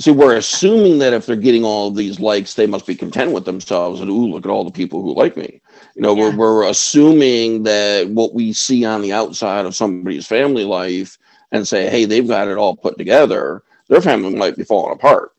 See, 0.03 0.11
we're 0.11 0.35
assuming 0.35 0.99
that 0.99 1.13
if 1.13 1.27
they're 1.27 1.37
getting 1.37 1.65
all 1.65 1.87
of 1.87 1.95
these 1.95 2.19
likes, 2.19 2.55
they 2.55 2.67
must 2.67 2.89
be 2.89 2.97
content 2.97 3.31
with 3.31 3.45
themselves. 3.45 4.01
And 4.01 4.11
ooh, 4.11 4.27
look 4.27 4.45
at 4.45 4.51
all 4.51 4.65
the 4.65 4.73
people 4.73 5.01
who 5.01 5.15
like 5.15 5.37
me. 5.37 5.61
You 5.95 6.03
know, 6.03 6.17
yeah. 6.17 6.31
we're, 6.31 6.37
we're 6.37 6.69
assuming 6.69 7.63
that 7.63 8.09
what 8.09 8.35
we 8.35 8.53
see 8.53 8.85
on 8.85 9.01
the 9.01 9.13
outside 9.13 9.65
of 9.65 9.77
somebody's 9.77 10.27
family 10.27 10.65
life 10.65 11.19
and 11.53 11.69
say, 11.69 11.89
hey, 11.89 12.05
they've 12.05 12.27
got 12.27 12.49
it 12.49 12.59
all 12.59 12.75
put 12.75 12.99
together, 12.99 13.63
their 13.87 14.01
family 14.01 14.35
might 14.35 14.57
be 14.57 14.65
falling 14.65 14.93
apart. 14.93 15.37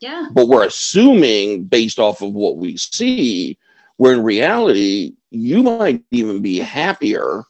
Yeah. 0.00 0.28
But 0.32 0.48
we're 0.48 0.64
assuming 0.64 1.64
based 1.64 1.98
off 1.98 2.22
of 2.22 2.32
what 2.32 2.56
we 2.56 2.78
see, 2.78 3.58
where 3.98 4.14
in 4.14 4.22
reality, 4.22 5.16
you 5.28 5.62
might 5.62 6.02
even 6.12 6.40
be 6.40 6.60
happier 6.60 7.44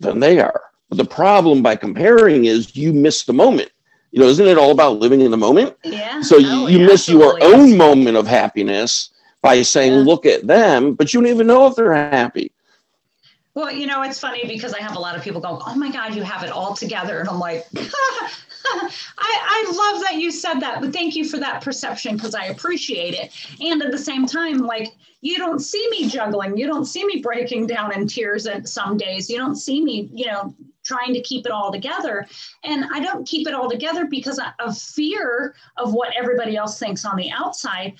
than 0.00 0.18
they 0.18 0.40
are. 0.40 0.62
But 0.88 0.98
the 0.98 1.04
problem 1.04 1.62
by 1.62 1.76
comparing 1.76 2.46
is 2.46 2.74
you 2.74 2.92
miss 2.92 3.22
the 3.22 3.32
moment 3.32 3.70
you 4.12 4.20
know, 4.20 4.26
isn't 4.26 4.46
it 4.46 4.58
all 4.58 4.70
about 4.70 4.98
living 4.98 5.22
in 5.22 5.30
the 5.30 5.36
moment? 5.36 5.74
Yeah. 5.82 6.20
So 6.20 6.36
oh, 6.36 6.66
you, 6.68 6.80
yeah, 6.80 6.86
miss 6.86 7.08
your 7.08 7.42
own 7.42 7.76
moment 7.76 8.16
of 8.16 8.26
happiness 8.26 9.10
by 9.40 9.62
saying, 9.62 9.92
yeah. 9.92 10.04
look 10.04 10.26
at 10.26 10.46
them, 10.46 10.94
but 10.94 11.12
you 11.12 11.20
don't 11.20 11.30
even 11.30 11.46
know 11.46 11.66
if 11.66 11.74
they're 11.74 11.94
happy. 11.94 12.52
Well, 13.54 13.72
you 13.72 13.86
know, 13.86 14.02
it's 14.02 14.18
funny 14.18 14.46
because 14.46 14.72
I 14.72 14.80
have 14.80 14.96
a 14.96 15.00
lot 15.00 15.16
of 15.16 15.22
people 15.22 15.40
go, 15.40 15.60
oh 15.66 15.74
my 15.74 15.90
God, 15.90 16.14
you 16.14 16.22
have 16.22 16.42
it 16.42 16.50
all 16.50 16.74
together. 16.74 17.20
And 17.20 17.28
I'm 17.28 17.38
like, 17.38 17.66
I, 17.74 18.90
I 19.18 19.90
love 19.92 20.02
that 20.02 20.16
you 20.16 20.30
said 20.30 20.60
that, 20.60 20.80
but 20.80 20.92
thank 20.92 21.16
you 21.16 21.28
for 21.28 21.38
that 21.38 21.62
perception 21.62 22.16
because 22.16 22.34
I 22.34 22.46
appreciate 22.46 23.14
it. 23.14 23.32
And 23.60 23.82
at 23.82 23.90
the 23.90 23.98
same 23.98 24.26
time, 24.26 24.58
like, 24.58 24.94
you 25.22 25.38
don't 25.38 25.60
see 25.60 25.86
me 25.90 26.08
juggling. 26.08 26.56
You 26.56 26.66
don't 26.66 26.84
see 26.84 27.04
me 27.04 27.20
breaking 27.20 27.66
down 27.66 27.94
in 27.94 28.06
tears 28.06 28.46
at 28.46 28.68
some 28.68 28.96
days. 28.96 29.30
You 29.30 29.38
don't 29.38 29.56
see 29.56 29.82
me, 29.82 30.10
you 30.12 30.26
know, 30.26 30.54
trying 30.84 31.14
to 31.14 31.20
keep 31.22 31.46
it 31.46 31.52
all 31.52 31.72
together. 31.72 32.26
And 32.64 32.84
I 32.92 33.00
don't 33.00 33.26
keep 33.26 33.46
it 33.46 33.54
all 33.54 33.70
together 33.70 34.06
because 34.06 34.40
of 34.58 34.78
fear 34.78 35.54
of 35.76 35.94
what 35.94 36.14
everybody 36.16 36.56
else 36.56 36.78
thinks 36.78 37.04
on 37.04 37.16
the 37.16 37.30
outside. 37.30 37.94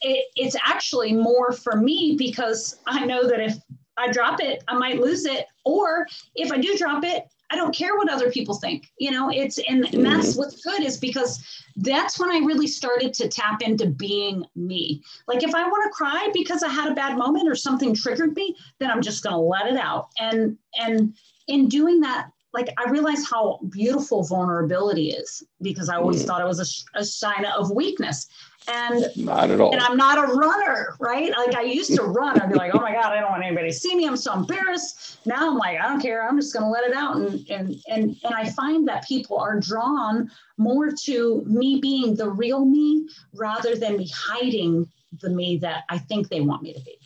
It, 0.00 0.26
it's 0.36 0.56
actually 0.64 1.12
more 1.12 1.52
for 1.52 1.76
me 1.76 2.16
because 2.18 2.80
I 2.86 3.04
know 3.04 3.26
that 3.28 3.40
if 3.40 3.56
I 3.96 4.10
drop 4.10 4.40
it, 4.40 4.64
I 4.68 4.76
might 4.76 5.00
lose 5.00 5.26
it. 5.26 5.46
Or 5.64 6.06
if 6.34 6.50
I 6.50 6.58
do 6.58 6.76
drop 6.76 7.04
it, 7.04 7.26
I 7.52 7.56
don't 7.56 7.74
care 7.74 7.96
what 7.96 8.08
other 8.08 8.30
people 8.30 8.54
think. 8.54 8.90
You 8.98 9.10
know, 9.10 9.30
it's 9.30 9.58
and, 9.68 9.84
and 9.94 10.04
that's 10.04 10.30
mm-hmm. 10.30 10.38
what's 10.38 10.64
good 10.64 10.82
is 10.82 10.96
because 10.96 11.44
that's 11.76 12.18
when 12.18 12.30
I 12.30 12.38
really 12.38 12.66
started 12.66 13.12
to 13.14 13.28
tap 13.28 13.60
into 13.60 13.86
being 13.86 14.44
me. 14.56 15.02
Like 15.28 15.42
if 15.42 15.54
I 15.54 15.64
want 15.64 15.84
to 15.84 15.90
cry 15.90 16.30
because 16.32 16.62
I 16.62 16.68
had 16.68 16.90
a 16.90 16.94
bad 16.94 17.18
moment 17.18 17.48
or 17.48 17.54
something 17.54 17.94
triggered 17.94 18.34
me, 18.34 18.56
then 18.78 18.90
I'm 18.90 19.02
just 19.02 19.22
going 19.22 19.34
to 19.34 19.38
let 19.38 19.66
it 19.66 19.76
out. 19.76 20.08
And 20.18 20.56
and 20.80 21.14
in 21.52 21.68
doing 21.68 22.00
that, 22.00 22.30
like 22.52 22.68
I 22.78 22.90
realized 22.90 23.26
how 23.30 23.60
beautiful 23.70 24.24
vulnerability 24.24 25.10
is 25.10 25.42
because 25.60 25.88
I 25.88 25.96
always 25.96 26.22
mm. 26.22 26.26
thought 26.26 26.40
it 26.40 26.46
was 26.46 26.60
a, 26.94 26.98
a 26.98 27.04
sign 27.04 27.44
of 27.44 27.70
weakness. 27.70 28.28
And 28.68 29.06
not 29.16 29.50
at 29.50 29.60
all. 29.60 29.72
And 29.72 29.80
I'm 29.80 29.96
not 29.96 30.18
a 30.18 30.32
runner, 30.34 30.94
right? 31.00 31.30
Like 31.36 31.56
I 31.56 31.62
used 31.62 31.96
to 31.96 32.02
run. 32.04 32.40
I'd 32.40 32.50
be 32.50 32.54
like, 32.54 32.74
oh 32.74 32.80
my 32.80 32.92
God, 32.92 33.12
I 33.12 33.20
don't 33.20 33.30
want 33.30 33.44
anybody 33.44 33.70
to 33.70 33.74
see 33.74 33.96
me. 33.96 34.06
I'm 34.06 34.16
so 34.16 34.34
embarrassed. 34.34 35.18
Now 35.26 35.50
I'm 35.50 35.56
like, 35.56 35.80
I 35.80 35.88
don't 35.88 36.00
care. 36.00 36.28
I'm 36.28 36.38
just 36.38 36.54
gonna 36.54 36.70
let 36.70 36.84
it 36.84 36.94
out. 36.94 37.16
And 37.16 37.50
and 37.50 37.82
and 37.88 38.16
and 38.22 38.34
I 38.34 38.50
find 38.50 38.86
that 38.86 39.06
people 39.06 39.38
are 39.38 39.58
drawn 39.58 40.30
more 40.58 40.90
to 40.90 41.42
me 41.46 41.80
being 41.80 42.14
the 42.14 42.28
real 42.28 42.64
me 42.64 43.08
rather 43.34 43.74
than 43.74 43.96
me 43.96 44.08
hiding 44.14 44.86
the 45.20 45.30
me 45.30 45.56
that 45.58 45.84
I 45.88 45.98
think 45.98 46.28
they 46.28 46.40
want 46.40 46.62
me 46.62 46.72
to 46.72 46.80
be. 46.80 46.98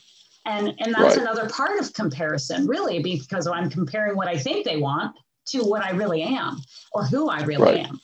And 0.46 0.68
and 0.78 0.94
that's 0.94 1.16
right. 1.16 1.18
another 1.18 1.48
part 1.48 1.80
of 1.80 1.92
comparison, 1.92 2.66
really, 2.66 3.02
because 3.02 3.46
I'm 3.46 3.68
comparing 3.68 4.16
what 4.16 4.28
I 4.28 4.38
think 4.38 4.64
they 4.64 4.76
want 4.76 5.14
to 5.48 5.62
what 5.62 5.82
I 5.82 5.90
really 5.90 6.22
am 6.22 6.62
or 6.92 7.04
who 7.04 7.28
I 7.28 7.42
really 7.42 7.62
right. 7.62 7.86
am. 7.86 8.00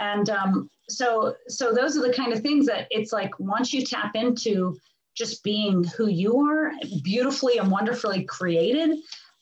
And 0.00 0.30
um, 0.30 0.70
so 0.88 1.34
so 1.48 1.72
those 1.72 1.96
are 1.96 2.06
the 2.06 2.12
kind 2.12 2.32
of 2.32 2.40
things 2.40 2.66
that 2.66 2.86
it's 2.90 3.12
like 3.12 3.38
once 3.38 3.72
you 3.72 3.84
tap 3.84 4.14
into 4.14 4.76
just 5.14 5.42
being 5.44 5.84
who 5.84 6.08
you 6.08 6.40
are 6.40 6.72
beautifully 7.02 7.58
and 7.58 7.70
wonderfully 7.70 8.24
created 8.24 8.98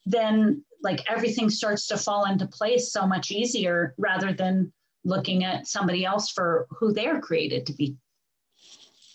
then 0.07 0.65
like 0.83 1.01
everything 1.11 1.51
starts 1.51 1.87
to 1.87 1.97
fall 1.97 2.25
into 2.25 2.47
place 2.47 2.93
so 2.93 3.07
much 3.07 3.31
easier 3.31 3.95
rather 3.99 4.33
than 4.33 4.73
looking 5.05 5.45
at 5.45 5.67
somebody 5.67 6.05
else 6.05 6.31
for 6.31 6.67
who 6.71 6.93
they're 6.93 7.21
created 7.21 7.67
to 7.67 7.73
be 7.73 7.97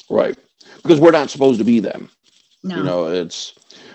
right 0.09 0.37
because 0.81 0.99
we're 0.99 1.11
not 1.11 1.29
supposed 1.29 1.59
to 1.59 1.65
be 1.65 1.79
them 1.79 2.09
no. 2.65 2.77
you 2.77 2.83
know 2.83 3.07
it's 3.07 3.53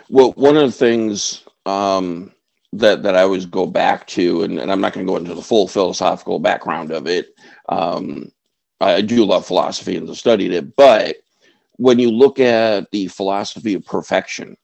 well 0.09 0.33
one 0.33 0.57
of 0.57 0.63
the 0.63 0.73
things 0.73 1.45
um 1.67 2.33
that 2.73 3.03
that 3.03 3.17
I 3.17 3.23
always 3.23 3.47
go 3.47 3.67
back 3.67 4.07
to, 4.09 4.43
and, 4.43 4.59
and 4.59 4.71
I'm 4.71 4.81
not 4.81 4.93
going 4.93 5.05
to 5.05 5.11
go 5.11 5.17
into 5.17 5.35
the 5.35 5.43
full 5.43 5.67
philosophical 5.67 6.39
background 6.39 6.93
of 6.93 7.07
it. 7.07 7.35
Um, 7.69 8.31
I 8.81 9.01
do 9.01 9.25
love 9.25 9.47
philosophy 9.47 9.97
and 9.97 10.09
have 10.09 10.17
studied 10.17 10.53
it, 10.53 10.77
but 10.77 11.17
when 11.77 11.99
you 11.99 12.11
look 12.11 12.39
at 12.39 12.91
the 12.93 13.09
philosophy 13.09 13.75
of 13.75 13.85
perfection 13.85 14.57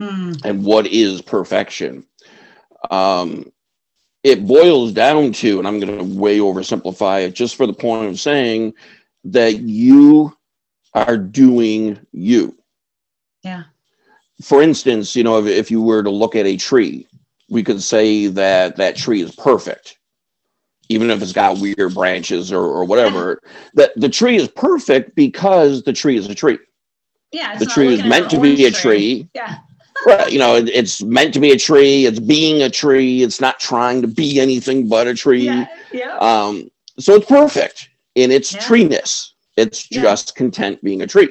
mm. 0.00 0.40
and 0.44 0.64
what 0.64 0.86
is 0.86 1.20
perfection, 1.20 2.06
um, 2.90 3.50
it 4.22 4.46
boils 4.46 4.92
down 4.92 5.32
to, 5.32 5.58
and 5.58 5.66
I'm 5.66 5.80
going 5.80 5.98
to 5.98 6.18
way 6.18 6.38
oversimplify 6.38 7.26
it 7.26 7.34
just 7.34 7.56
for 7.56 7.66
the 7.66 7.72
point 7.72 8.08
of 8.08 8.20
saying 8.20 8.74
that 9.24 9.60
you 9.60 10.36
are 10.94 11.16
doing 11.16 11.98
you. 12.12 12.56
Yeah. 13.42 13.64
For 14.42 14.62
instance, 14.62 15.14
you 15.14 15.24
know, 15.24 15.38
if, 15.38 15.46
if 15.46 15.70
you 15.70 15.82
were 15.82 16.02
to 16.02 16.10
look 16.10 16.34
at 16.34 16.46
a 16.46 16.56
tree, 16.56 17.06
we 17.50 17.62
could 17.62 17.82
say 17.82 18.28
that 18.28 18.76
that 18.76 18.96
tree 18.96 19.20
is 19.20 19.34
perfect. 19.34 19.98
Even 20.88 21.10
if 21.10 21.22
it's 21.22 21.32
got 21.32 21.58
weird 21.58 21.94
branches 21.94 22.52
or, 22.52 22.64
or 22.64 22.84
whatever 22.84 23.40
that 23.74 23.92
the 23.96 24.08
tree 24.08 24.36
is 24.36 24.48
perfect 24.48 25.14
because 25.14 25.82
the 25.82 25.92
tree 25.92 26.16
is 26.16 26.28
a 26.28 26.34
tree. 26.34 26.58
Yeah 27.32 27.56
the 27.58 27.66
tree 27.66 27.94
is 27.94 28.02
meant 28.04 28.30
to 28.30 28.40
be 28.40 28.64
a 28.64 28.70
tree, 28.70 29.24
tree. 29.24 29.28
yeah. 29.34 29.58
Right 30.06 30.32
you 30.32 30.38
know 30.38 30.56
it, 30.56 30.68
it's 30.68 31.02
meant 31.02 31.32
to 31.34 31.40
be 31.40 31.52
a 31.52 31.58
tree. 31.58 32.06
It's 32.06 32.18
being 32.18 32.62
a 32.62 32.70
tree. 32.70 33.22
It's 33.22 33.40
not 33.40 33.60
trying 33.60 34.02
to 34.02 34.08
be 34.08 34.40
anything 34.40 34.88
but 34.88 35.06
a 35.06 35.14
tree. 35.14 35.44
Yeah, 35.44 35.66
yeah. 35.92 36.16
um 36.18 36.70
so 36.98 37.14
it's 37.14 37.26
perfect 37.26 37.88
in 38.16 38.32
its 38.32 38.52
yeah. 38.52 38.60
treeness. 38.60 39.34
It's 39.56 39.86
just 39.86 40.34
content 40.34 40.82
being 40.82 41.02
a 41.02 41.06
tree 41.06 41.28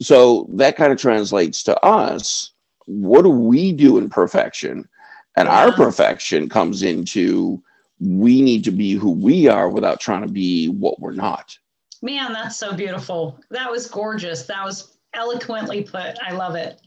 so 0.00 0.48
that 0.54 0.76
kind 0.76 0.92
of 0.92 0.98
translates 0.98 1.62
to 1.62 1.78
us 1.84 2.52
what 2.86 3.22
do 3.22 3.30
we 3.30 3.72
do 3.72 3.98
in 3.98 4.08
perfection 4.08 4.88
and 5.36 5.48
our 5.48 5.72
perfection 5.72 6.48
comes 6.48 6.82
into 6.82 7.62
we 8.00 8.42
need 8.42 8.64
to 8.64 8.70
be 8.70 8.92
who 8.92 9.10
we 9.10 9.48
are 9.48 9.68
without 9.68 10.00
trying 10.00 10.22
to 10.22 10.32
be 10.32 10.68
what 10.68 11.00
we're 11.00 11.12
not. 11.12 11.56
Man, 12.02 12.32
that's 12.32 12.58
so 12.58 12.74
beautiful. 12.74 13.40
That 13.50 13.70
was 13.70 13.88
gorgeous. 13.88 14.42
That 14.44 14.64
was 14.64 14.98
eloquently 15.14 15.82
put. 15.82 16.16
I 16.22 16.32
love 16.32 16.54
it. 16.54 16.80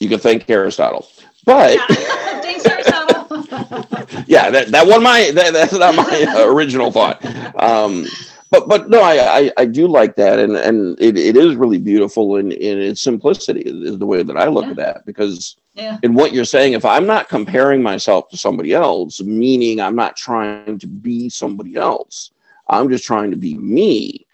You 0.00 0.08
can 0.08 0.18
thank 0.18 0.48
Aristotle. 0.48 1.08
But 1.44 1.76
yeah. 1.76 1.86
thanks, 2.42 2.66
Aristotle. 2.66 3.26
yeah, 4.26 4.50
that, 4.50 4.68
that 4.68 4.86
one 4.86 5.02
my 5.02 5.30
that, 5.32 5.52
that's 5.52 5.72
not 5.72 5.94
my 5.94 6.34
original 6.46 6.92
thought. 6.92 7.24
Um, 7.60 8.06
but 8.50 8.68
but 8.68 8.88
no, 8.88 9.00
I, 9.02 9.38
I, 9.38 9.52
I 9.58 9.64
do 9.66 9.86
like 9.86 10.16
that, 10.16 10.38
and 10.38 10.56
and 10.56 10.98
it, 11.00 11.16
it 11.18 11.36
is 11.36 11.56
really 11.56 11.78
beautiful 11.78 12.36
in 12.36 12.52
in 12.52 12.78
its 12.80 13.00
simplicity 13.00 13.60
is 13.60 13.98
the 13.98 14.06
way 14.06 14.22
that 14.22 14.36
I 14.36 14.48
look 14.48 14.64
Yeah. 14.64 14.70
at 14.70 14.76
that 14.76 15.06
because 15.06 15.56
Yeah. 15.74 15.98
in 16.02 16.14
what 16.14 16.32
you're 16.32 16.44
saying, 16.44 16.72
if 16.72 16.84
I'm 16.84 17.06
not 17.06 17.28
comparing 17.28 17.82
myself 17.82 18.28
to 18.30 18.36
somebody 18.36 18.72
else, 18.72 19.20
meaning 19.22 19.80
I'm 19.80 19.96
not 19.96 20.16
trying 20.16 20.78
to 20.78 20.86
be 20.86 21.28
somebody 21.28 21.76
else, 21.76 22.30
I'm 22.68 22.88
just 22.88 23.04
trying 23.04 23.30
to 23.30 23.36
be 23.36 23.54
me. 23.54 24.26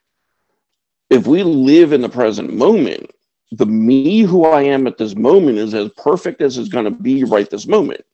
If 1.10 1.26
we 1.26 1.42
live 1.42 1.92
in 1.92 2.00
the 2.00 2.08
present 2.08 2.52
moment, 2.52 3.10
the 3.52 3.66
me 3.66 4.20
who 4.22 4.44
I 4.44 4.62
am 4.62 4.86
at 4.86 4.96
this 4.98 5.14
moment 5.14 5.58
is 5.58 5.74
as 5.74 5.90
perfect 5.96 6.40
as 6.40 6.56
it's 6.58 6.68
going 6.68 6.86
to 6.86 6.90
be 6.90 7.24
right 7.24 7.48
this 7.48 7.66
moment. 7.66 8.04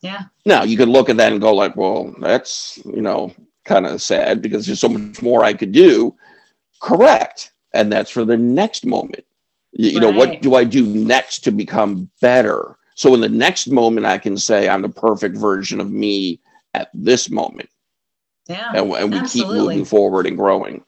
Yeah. 0.00 0.22
Now 0.44 0.62
you 0.62 0.76
could 0.76 0.88
look 0.88 1.08
at 1.10 1.16
that 1.16 1.32
and 1.32 1.40
go 1.40 1.52
like, 1.54 1.74
well, 1.76 2.14
that's 2.20 2.78
you 2.84 3.02
know 3.02 3.32
kind 3.68 3.86
of 3.86 4.02
sad 4.02 4.42
because 4.42 4.66
there's 4.66 4.80
so 4.80 4.88
much 4.88 5.22
more 5.22 5.44
I 5.44 5.52
could 5.52 5.72
do. 5.72 6.16
Correct, 6.80 7.52
and 7.74 7.92
that's 7.92 8.10
for 8.10 8.24
the 8.24 8.36
next 8.36 8.84
moment. 8.86 9.24
You, 9.72 9.90
you 9.90 10.00
know, 10.00 10.10
what 10.10 10.40
do 10.42 10.54
I 10.54 10.64
do 10.64 10.84
next 10.86 11.40
to 11.40 11.52
become 11.52 12.10
better? 12.20 12.76
So 12.94 13.14
in 13.14 13.20
the 13.20 13.28
next 13.28 13.68
moment, 13.68 14.06
I 14.06 14.18
can 14.18 14.36
say 14.36 14.68
I'm 14.68 14.82
the 14.82 14.88
perfect 14.88 15.36
version 15.36 15.80
of 15.80 15.90
me 15.90 16.40
at 16.74 16.90
this 16.94 17.30
moment, 17.30 17.68
Yeah. 18.48 18.72
and, 18.74 18.90
and 18.92 19.12
we 19.12 19.28
keep 19.28 19.46
moving 19.46 19.84
forward 19.84 20.26
and 20.26 20.36
growing. 20.36 20.84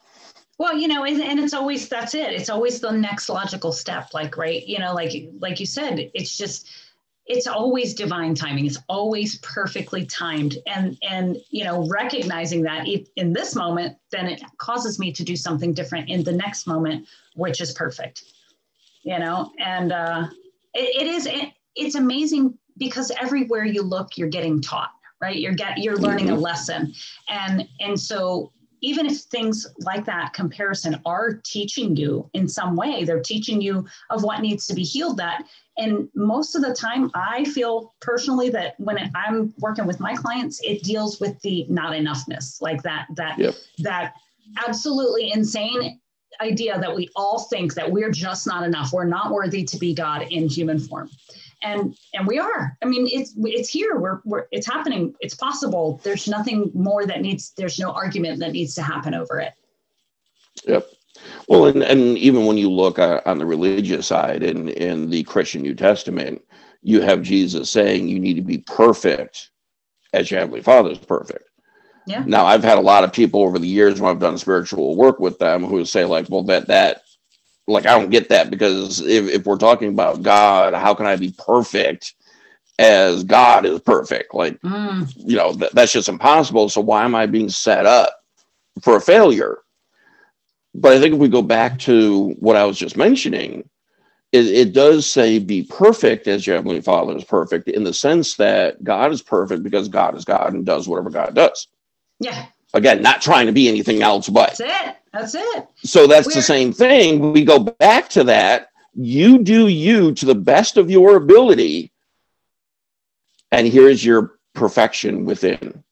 Well, 0.58 0.76
you 0.76 0.88
know, 0.88 1.04
and, 1.04 1.22
and 1.22 1.38
it's 1.40 1.54
always 1.54 1.88
that's 1.88 2.14
it. 2.14 2.32
It's 2.32 2.50
always 2.50 2.80
the 2.80 2.92
next 2.92 3.28
logical 3.28 3.72
step. 3.72 4.12
Like, 4.12 4.36
right, 4.36 4.66
you 4.66 4.78
know, 4.78 4.92
like 4.92 5.12
like 5.38 5.60
you 5.60 5.66
said, 5.66 6.10
it's 6.14 6.36
just 6.36 6.68
it's 7.30 7.46
always 7.46 7.94
divine 7.94 8.34
timing. 8.34 8.66
It's 8.66 8.78
always 8.88 9.38
perfectly 9.38 10.04
timed. 10.04 10.58
And 10.66 10.98
and 11.08 11.36
you 11.50 11.64
know, 11.64 11.86
recognizing 11.88 12.62
that 12.62 12.88
in 13.16 13.32
this 13.32 13.54
moment, 13.54 13.96
then 14.10 14.26
it 14.26 14.42
causes 14.58 14.98
me 14.98 15.12
to 15.12 15.22
do 15.22 15.36
something 15.36 15.72
different 15.72 16.10
in 16.10 16.24
the 16.24 16.32
next 16.32 16.66
moment, 16.66 17.06
which 17.36 17.60
is 17.60 17.72
perfect. 17.72 18.24
You 19.04 19.20
know, 19.20 19.52
and 19.60 19.92
uh 19.92 20.26
it, 20.74 21.02
it 21.02 21.06
is 21.06 21.26
it, 21.26 21.52
it's 21.76 21.94
amazing 21.94 22.58
because 22.78 23.12
everywhere 23.20 23.64
you 23.64 23.82
look, 23.82 24.18
you're 24.18 24.28
getting 24.28 24.60
taught, 24.60 24.90
right? 25.22 25.36
You're 25.36 25.54
get 25.54 25.78
you're 25.78 25.98
learning 25.98 26.30
a 26.30 26.34
lesson. 26.34 26.92
And 27.28 27.68
and 27.78 27.98
so 27.98 28.50
even 28.82 29.06
if 29.06 29.18
things 29.18 29.66
like 29.80 30.04
that 30.04 30.32
comparison 30.32 31.00
are 31.04 31.40
teaching 31.44 31.96
you 31.96 32.28
in 32.34 32.48
some 32.48 32.76
way, 32.76 33.04
they're 33.04 33.20
teaching 33.20 33.60
you 33.60 33.86
of 34.10 34.22
what 34.22 34.40
needs 34.40 34.66
to 34.66 34.74
be 34.74 34.82
healed 34.82 35.16
that. 35.18 35.44
And 35.76 36.08
most 36.14 36.54
of 36.54 36.62
the 36.62 36.74
time, 36.74 37.10
I 37.14 37.44
feel 37.44 37.94
personally 38.00 38.50
that 38.50 38.74
when 38.78 39.10
I'm 39.14 39.54
working 39.58 39.86
with 39.86 40.00
my 40.00 40.14
clients, 40.14 40.60
it 40.62 40.82
deals 40.82 41.20
with 41.20 41.40
the 41.40 41.66
not 41.68 41.92
enoughness, 41.92 42.60
like 42.60 42.82
that, 42.82 43.06
that, 43.16 43.38
Yep. 43.38 43.54
that 43.78 44.14
absolutely 44.66 45.32
insane 45.32 46.00
idea 46.40 46.78
that 46.78 46.94
we 46.94 47.08
all 47.16 47.40
think 47.50 47.74
that 47.74 47.90
we're 47.90 48.10
just 48.10 48.46
not 48.46 48.62
enough. 48.62 48.92
We're 48.92 49.04
not 49.04 49.32
worthy 49.32 49.64
to 49.64 49.76
be 49.76 49.94
God 49.94 50.22
in 50.30 50.48
human 50.48 50.78
form. 50.78 51.10
And 51.62 51.96
and 52.14 52.26
we 52.26 52.38
are. 52.38 52.76
I 52.82 52.86
mean, 52.86 53.06
it's 53.10 53.34
it's 53.38 53.68
here. 53.68 53.98
We're, 53.98 54.20
we're 54.24 54.46
it's 54.50 54.66
happening. 54.66 55.14
It's 55.20 55.34
possible. 55.34 56.00
There's 56.02 56.26
nothing 56.26 56.70
more 56.74 57.04
that 57.06 57.20
needs. 57.20 57.52
There's 57.56 57.78
no 57.78 57.90
argument 57.92 58.40
that 58.40 58.52
needs 58.52 58.74
to 58.76 58.82
happen 58.82 59.14
over 59.14 59.40
it. 59.40 59.52
Yep. 60.66 60.86
Well, 61.48 61.66
and, 61.66 61.82
and 61.82 62.16
even 62.16 62.46
when 62.46 62.56
you 62.56 62.70
look 62.70 62.98
uh, 62.98 63.20
on 63.26 63.38
the 63.38 63.46
religious 63.46 64.06
side 64.06 64.42
in, 64.42 64.68
in 64.70 65.10
the 65.10 65.22
Christian 65.24 65.62
New 65.62 65.74
Testament, 65.74 66.40
you 66.82 67.02
have 67.02 67.22
Jesus 67.22 67.70
saying 67.70 68.08
you 68.08 68.18
need 68.18 68.34
to 68.34 68.42
be 68.42 68.58
perfect 68.58 69.50
as 70.12 70.30
your 70.30 70.40
Heavenly 70.40 70.62
Father 70.62 70.90
is 70.90 70.98
perfect. 70.98 71.44
Yeah. 72.06 72.24
Now, 72.26 72.46
I've 72.46 72.64
had 72.64 72.78
a 72.78 72.82
lot 72.82 73.04
of 73.04 73.12
people 73.12 73.42
over 73.42 73.58
the 73.58 73.68
years 73.68 74.00
when 74.00 74.10
I've 74.10 74.20
done 74.20 74.38
spiritual 74.38 74.96
work 74.96 75.20
with 75.20 75.38
them 75.38 75.64
who 75.64 75.84
say, 75.84 76.04
like, 76.04 76.26
well, 76.30 76.42
that, 76.44 76.66
that, 76.68 77.02
like, 77.70 77.86
I 77.86 77.98
don't 77.98 78.10
get 78.10 78.28
that 78.30 78.50
because 78.50 79.00
if, 79.02 79.28
if 79.28 79.46
we're 79.46 79.58
talking 79.58 79.88
about 79.90 80.22
God, 80.22 80.74
how 80.74 80.94
can 80.94 81.06
I 81.06 81.16
be 81.16 81.34
perfect 81.38 82.14
as 82.78 83.24
God 83.24 83.66
is 83.66 83.80
perfect? 83.80 84.34
Like, 84.34 84.58
Mm, 84.64 85.12
you 85.16 85.36
know, 85.36 85.54
th- 85.54 85.72
that's 85.72 85.92
just 85.92 86.08
impossible. 86.08 86.68
So 86.68 86.80
why 86.80 87.04
am 87.04 87.14
I 87.14 87.26
being 87.26 87.48
set 87.50 87.86
up 87.86 88.14
for 88.82 88.96
a 88.96 89.00
failure? 89.00 89.58
But 90.74 90.94
I 90.94 91.00
think 91.00 91.14
if 91.14 91.20
we 91.20 91.28
go 91.28 91.42
back 91.42 91.78
to 91.80 92.30
what 92.40 92.56
I 92.56 92.64
was 92.64 92.78
just 92.78 92.96
mentioning, 92.96 93.68
it, 94.32 94.46
it 94.46 94.72
does 94.74 95.06
say 95.06 95.38
be 95.40 95.62
perfect 95.64 96.28
as 96.28 96.46
your 96.46 96.56
heavenly 96.56 96.80
father 96.82 97.16
is 97.16 97.24
perfect 97.24 97.68
in 97.68 97.84
the 97.84 97.94
sense 97.94 98.36
that 98.36 98.82
God 98.84 99.12
is 99.12 99.22
perfect 99.22 99.62
because 99.64 99.88
God 99.88 100.16
is 100.16 100.24
God 100.24 100.54
and 100.54 100.66
does 100.66 100.88
whatever 100.88 101.10
God 101.10 101.34
does. 101.34 101.68
yeah, 102.20 102.46
Again, 102.72 103.02
not 103.02 103.20
trying 103.20 103.46
to 103.46 103.52
be 103.52 103.68
anything 103.68 104.02
else 104.02 104.28
but. 104.28 104.56
that's 104.56 104.60
it. 104.60 104.96
That's 105.12 105.34
it. 105.34 105.66
So 105.82 106.06
that's 106.06 106.28
the 106.28 106.34
We're- 106.34 106.42
same 106.42 106.72
thing. 106.72 107.32
We 107.32 107.44
go 107.44 107.58
back 107.58 108.08
to 108.10 108.24
that. 108.24 108.68
You 108.94 109.38
do 109.38 109.68
you 109.68 110.12
to 110.14 110.26
the 110.26 110.34
best 110.34 110.76
of 110.76 110.90
your 110.90 111.16
ability. 111.16 111.92
And 113.52 113.66
here's 113.66 114.04
your 114.04 114.38
perfection 114.54 115.24
within. 115.24 115.82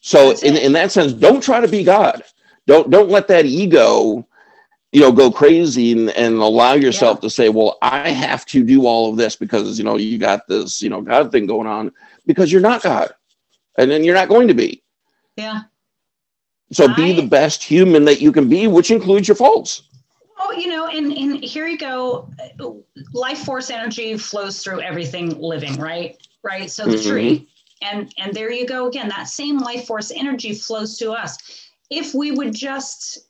So 0.00 0.28
That's 0.28 0.42
in, 0.42 0.56
it. 0.56 0.62
in 0.64 0.72
that 0.72 0.92
sense, 0.92 1.12
don't 1.12 1.42
try 1.42 1.60
to 1.60 1.68
be 1.68 1.84
God. 1.84 2.22
Don't 2.66 2.90
don't 2.90 3.08
let 3.10 3.26
that 3.28 3.44
ego, 3.44 4.26
you 4.92 5.00
know, 5.00 5.10
go 5.12 5.30
crazy 5.30 5.92
and, 5.92 6.10
and 6.10 6.36
allow 6.36 6.74
yourself 6.74 7.20
to 7.20 7.30
say, 7.30 7.48
well, 7.48 7.78
I 7.82 8.10
have 8.10 8.44
to 8.46 8.62
do 8.64 8.86
all 8.86 9.10
of 9.10 9.16
this 9.16 9.34
because 9.34 9.78
you 9.78 9.84
know 9.84 9.96
you 9.96 10.18
got 10.18 10.46
this, 10.46 10.80
you 10.80 10.88
know, 10.90 11.00
God 11.00 11.32
thing 11.32 11.46
going 11.46 11.66
on, 11.66 11.92
because 12.26 12.52
you're 12.52 12.60
not 12.60 12.82
God. 12.82 13.12
And 13.78 13.90
then 13.90 14.04
you're 14.04 14.14
not 14.14 14.28
going 14.28 14.48
to 14.48 14.54
be. 14.54 14.82
Yeah. 15.36 15.62
So 16.72 16.88
be 16.88 17.12
the 17.12 17.22
best 17.26 17.62
human 17.64 18.04
that 18.06 18.20
you 18.20 18.32
can 18.32 18.48
be, 18.48 18.66
which 18.68 18.90
includes 18.90 19.28
your 19.28 19.36
faults. 19.36 19.82
Well, 20.38 20.58
you 20.58 20.68
know, 20.68 20.88
and 20.88 21.12
and 21.12 21.44
here 21.44 21.66
you 21.66 21.78
go. 21.78 22.30
Life 23.14 23.40
force 23.44 23.70
energy 23.70 24.16
flows 24.18 24.62
through 24.62 24.80
everything 24.82 25.38
living, 25.40 25.78
right? 25.78 26.16
Right. 26.42 26.70
So 26.70 26.88
the 26.88 26.96
Mhm. 26.96 27.02
tree, 27.08 27.48
and 27.82 28.12
and 28.18 28.34
there 28.34 28.50
you 28.52 28.66
go 28.66 28.88
again. 28.88 29.08
That 29.08 29.28
same 29.28 29.58
life 29.58 29.86
force 29.86 30.10
energy 30.10 30.54
flows 30.54 30.98
to 30.98 31.12
us. 31.12 31.38
If 31.90 32.14
we 32.14 32.32
would 32.32 32.54
just 32.54 33.20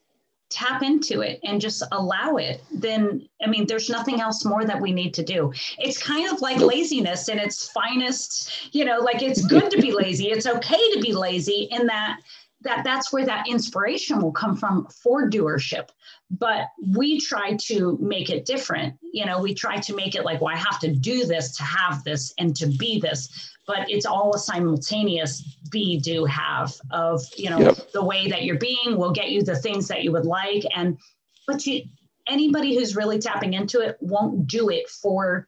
tap 0.51 0.83
into 0.83 1.23
it 1.23 1.41
and 1.45 1.61
just 1.61 1.83
allow 1.93 2.37
it, 2.37 2.63
then 2.73 3.29
I 3.43 3.49
mean, 3.49 3.67
there's 3.67 3.91
nothing 3.91 4.21
else 4.21 4.45
more 4.45 4.65
that 4.65 4.81
we 4.81 4.93
need 4.93 5.15
to 5.15 5.25
do. 5.25 5.53
It's 5.79 6.03
kind 6.03 6.31
of 6.33 6.41
like 6.41 6.59
laziness 6.59 7.29
in 7.29 7.39
its 7.39 7.69
finest. 7.71 8.75
You 8.75 8.85
know, 8.85 8.99
like 9.01 9.23
it's 9.23 9.45
good 9.47 9.71
to 9.71 9.79
be 9.79 9.93
lazy. 10.03 10.31
It's 10.31 10.47
okay 10.47 10.93
to 10.95 11.01
be 11.01 11.13
lazy 11.13 11.69
in 11.71 11.87
that 11.87 12.19
that 12.65 12.85
that's 12.85 13.13
where 13.13 13.25
that 13.25 13.49
inspiration 13.49 14.21
will 14.21 14.33
come 14.33 14.57
from 14.57 14.87
for 15.03 15.29
doership. 15.29 15.89
But 16.31 16.67
we 16.95 17.21
try 17.21 17.57
to 17.67 17.99
make 18.01 18.31
it 18.31 18.47
different. 18.47 18.95
You 19.13 19.27
know 19.27 19.41
we 19.41 19.55
try 19.55 19.79
to 19.79 19.95
make 19.95 20.15
it 20.15 20.25
like 20.25 20.41
well 20.41 20.55
i 20.55 20.59
have 20.59 20.79
to 20.81 20.95
do 20.95 21.25
this 21.27 21.57
to 21.57 21.63
have 21.63 22.05
this 22.05 22.33
and 22.39 22.55
to 22.57 22.67
be 22.67 23.01
this. 23.01 23.51
But 23.67 23.89
it's 23.91 24.07
all 24.07 24.35
a 24.35 24.39
simultaneous 24.39 25.57
be 25.71 26.01
do 26.01 26.25
have 26.25 26.75
of 26.91 27.23
you 27.37 27.51
know 27.51 27.61
Yep. 27.61 27.93
the 27.93 28.05
way 28.05 28.29
that 28.29 28.43
you're 28.45 28.59
being 28.59 28.97
will 28.97 29.13
get 29.13 29.31
you 29.31 29.43
the 29.43 29.57
things 29.57 29.89
that 29.89 30.03
you 30.03 30.13
would 30.13 30.27
like. 30.27 30.65
And 30.75 30.99
but 31.47 31.67
you 31.67 31.83
anybody 32.29 32.75
who's 32.77 32.97
really 32.97 33.19
tapping 33.19 33.55
into 33.55 33.81
it 33.81 33.97
won't 34.01 34.47
do 34.47 34.69
it 34.71 34.89
for 34.89 35.47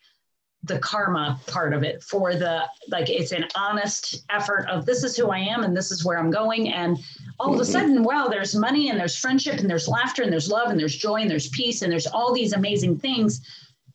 the 0.64 0.78
karma 0.78 1.38
part 1.46 1.72
of 1.74 1.82
it 1.82 2.02
for 2.02 2.34
the 2.34 2.62
like 2.88 3.10
it's 3.10 3.32
an 3.32 3.44
honest 3.54 4.24
effort 4.30 4.66
of 4.70 4.86
this 4.86 5.02
is 5.04 5.16
who 5.16 5.30
i 5.30 5.38
am 5.38 5.62
and 5.64 5.76
this 5.76 5.90
is 5.90 6.04
where 6.04 6.18
i'm 6.18 6.30
going 6.30 6.72
and 6.72 6.98
all 7.38 7.52
of 7.52 7.60
a 7.60 7.62
Mhm. 7.62 7.66
sudden 7.66 8.02
wow 8.02 8.28
there's 8.28 8.54
money 8.54 8.88
and 8.88 8.98
there's 8.98 9.16
friendship 9.16 9.58
and 9.60 9.68
there's 9.68 9.88
laughter 9.88 10.22
and 10.22 10.32
there's 10.32 10.48
love 10.50 10.70
and 10.70 10.78
there's 10.80 10.96
joy 10.96 11.16
and 11.20 11.30
there's 11.30 11.48
peace 11.48 11.82
and 11.82 11.92
there's 11.92 12.06
all 12.06 12.32
these 12.32 12.52
amazing 12.52 12.98
things 12.98 13.40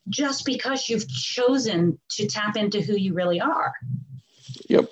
just 0.10 0.46
because 0.46 0.90
you've 0.90 1.08
chosen 1.08 1.98
to 2.10 2.28
tap 2.28 2.56
into 2.58 2.82
who 2.82 2.96
you 2.96 3.14
really 3.14 3.40
are 3.42 3.74
Yep. 4.68 4.90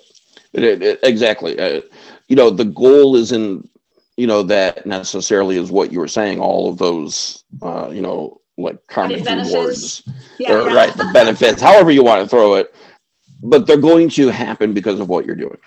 It- 0.54 0.64
it- 0.64 0.82
it- 0.82 1.00
exactly. 1.02 1.58
Uh, 1.58 1.82
you 2.28 2.34
know, 2.34 2.50
the 2.50 2.64
goal 2.64 3.14
isn't, 3.16 3.68
you 4.16 4.26
know, 4.26 4.42
that 4.42 4.86
necessarily 4.86 5.56
is 5.56 5.70
what 5.70 5.92
you 5.92 6.00
were 6.00 6.08
saying, 6.08 6.40
all 6.40 6.68
of 6.68 6.78
those, 6.78 7.44
uh, 7.62 7.88
you 7.92 8.00
know, 8.00 8.40
like 8.58 8.84
karmic 8.88 9.24
rewards, 9.24 10.02
yeah, 10.38 10.52
or, 10.52 10.68
yeah. 10.68 10.74
right? 10.74 10.94
The 10.96 11.10
benefits, 11.12 11.62
however 11.62 11.90
you 11.90 12.02
want 12.04 12.22
to 12.22 12.28
throw 12.28 12.54
it, 12.54 12.74
but 13.42 13.66
they're 13.66 13.76
going 13.76 14.08
to 14.10 14.28
happen 14.28 14.74
because 14.74 15.00
of 15.00 15.08
what 15.08 15.24
you're 15.24 15.36
doing. 15.36 15.58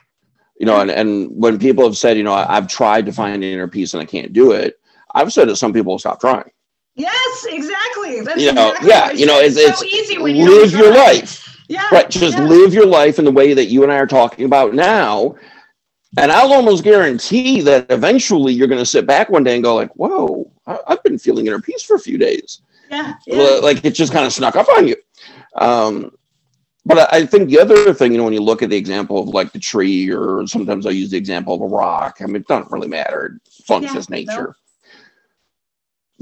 You 0.59 0.67
know, 0.67 0.81
and, 0.81 0.91
and 0.91 1.31
when 1.31 1.57
people 1.57 1.83
have 1.85 1.97
said, 1.97 2.17
you 2.17 2.23
know, 2.23 2.33
I, 2.33 2.57
I've 2.57 2.67
tried 2.67 3.05
to 3.07 3.11
find 3.11 3.43
inner 3.43 3.67
peace 3.67 3.93
and 3.93 4.03
I 4.03 4.05
can't 4.05 4.33
do 4.33 4.51
it, 4.51 4.79
I've 5.15 5.33
said 5.33 5.47
that 5.49 5.55
some 5.55 5.73
people, 5.73 5.97
stop 5.97 6.19
trying. 6.21 6.51
yes 6.95 7.45
exactly 7.49 8.21
that's 8.21 8.41
You 8.41 8.51
know, 8.53 8.69
exactly 8.69 8.89
yeah, 8.89 9.11
you 9.11 9.25
know, 9.25 9.39
said. 9.39 9.45
it's, 9.45 9.79
so 9.79 9.85
it's 9.85 9.95
easy 9.95 10.17
when 10.21 10.35
you 10.35 10.45
live 10.61 10.71
your 10.71 10.93
life. 10.93 11.57
yeah 11.67 11.87
Right. 11.91 12.09
Just 12.09 12.37
yeah. 12.37 12.43
live 12.43 12.73
your 12.73 12.85
life 12.85 13.17
in 13.17 13.25
the 13.25 13.31
way 13.31 13.53
that 13.53 13.65
you 13.65 13.83
and 13.83 13.91
I 13.91 13.95
are 13.95 14.07
talking 14.07 14.45
about 14.45 14.73
now. 14.73 15.35
And 16.17 16.29
I'll 16.31 16.51
almost 16.51 16.83
guarantee 16.83 17.61
that 17.61 17.85
eventually 17.89 18.51
you're 18.53 18.67
going 18.67 18.81
to 18.81 18.85
sit 18.85 19.07
back 19.07 19.29
one 19.29 19.45
day 19.45 19.55
and 19.55 19.63
go 19.63 19.75
like, 19.75 19.95
"Whoa, 19.95 20.51
I've 20.67 21.01
been 21.03 21.17
feeling 21.17 21.47
inner 21.47 21.61
peace 21.61 21.83
for 21.83 21.95
a 21.95 21.99
few 21.99 22.17
days." 22.17 22.61
Yeah. 22.91 23.13
yeah. 23.25 23.59
Like 23.61 23.83
it 23.85 23.91
just 23.95 24.13
kind 24.13 24.25
of 24.25 24.33
snuck 24.33 24.55
up 24.55 24.67
on 24.69 24.87
you. 24.87 24.95
Um, 25.55 26.11
but 26.85 27.13
I, 27.13 27.25
think 27.25 27.49
the 27.49 27.59
other 27.59 27.93
thing, 27.93 28.11
you 28.11 28.17
know, 28.17 28.23
when 28.23 28.33
you 28.33 28.41
look 28.41 28.63
at 28.63 28.69
the 28.69 28.77
example 28.77 29.19
of 29.21 29.29
like 29.29 29.51
the 29.51 29.59
tree, 29.59 30.11
or 30.11 30.45
sometimes 30.47 30.85
I 30.85 30.89
use 30.91 31.11
the 31.11 31.17
example 31.17 31.53
of 31.53 31.61
a 31.61 31.67
rock. 31.67 32.17
I 32.21 32.25
mean, 32.25 32.37
it 32.37 32.47
doesn't 32.47 32.71
really 32.71 32.87
matter. 32.87 33.37
It 33.45 33.65
functions 33.65 34.07
Yeah, 34.09 34.23
no. 34.25 34.33
nature. 34.33 34.55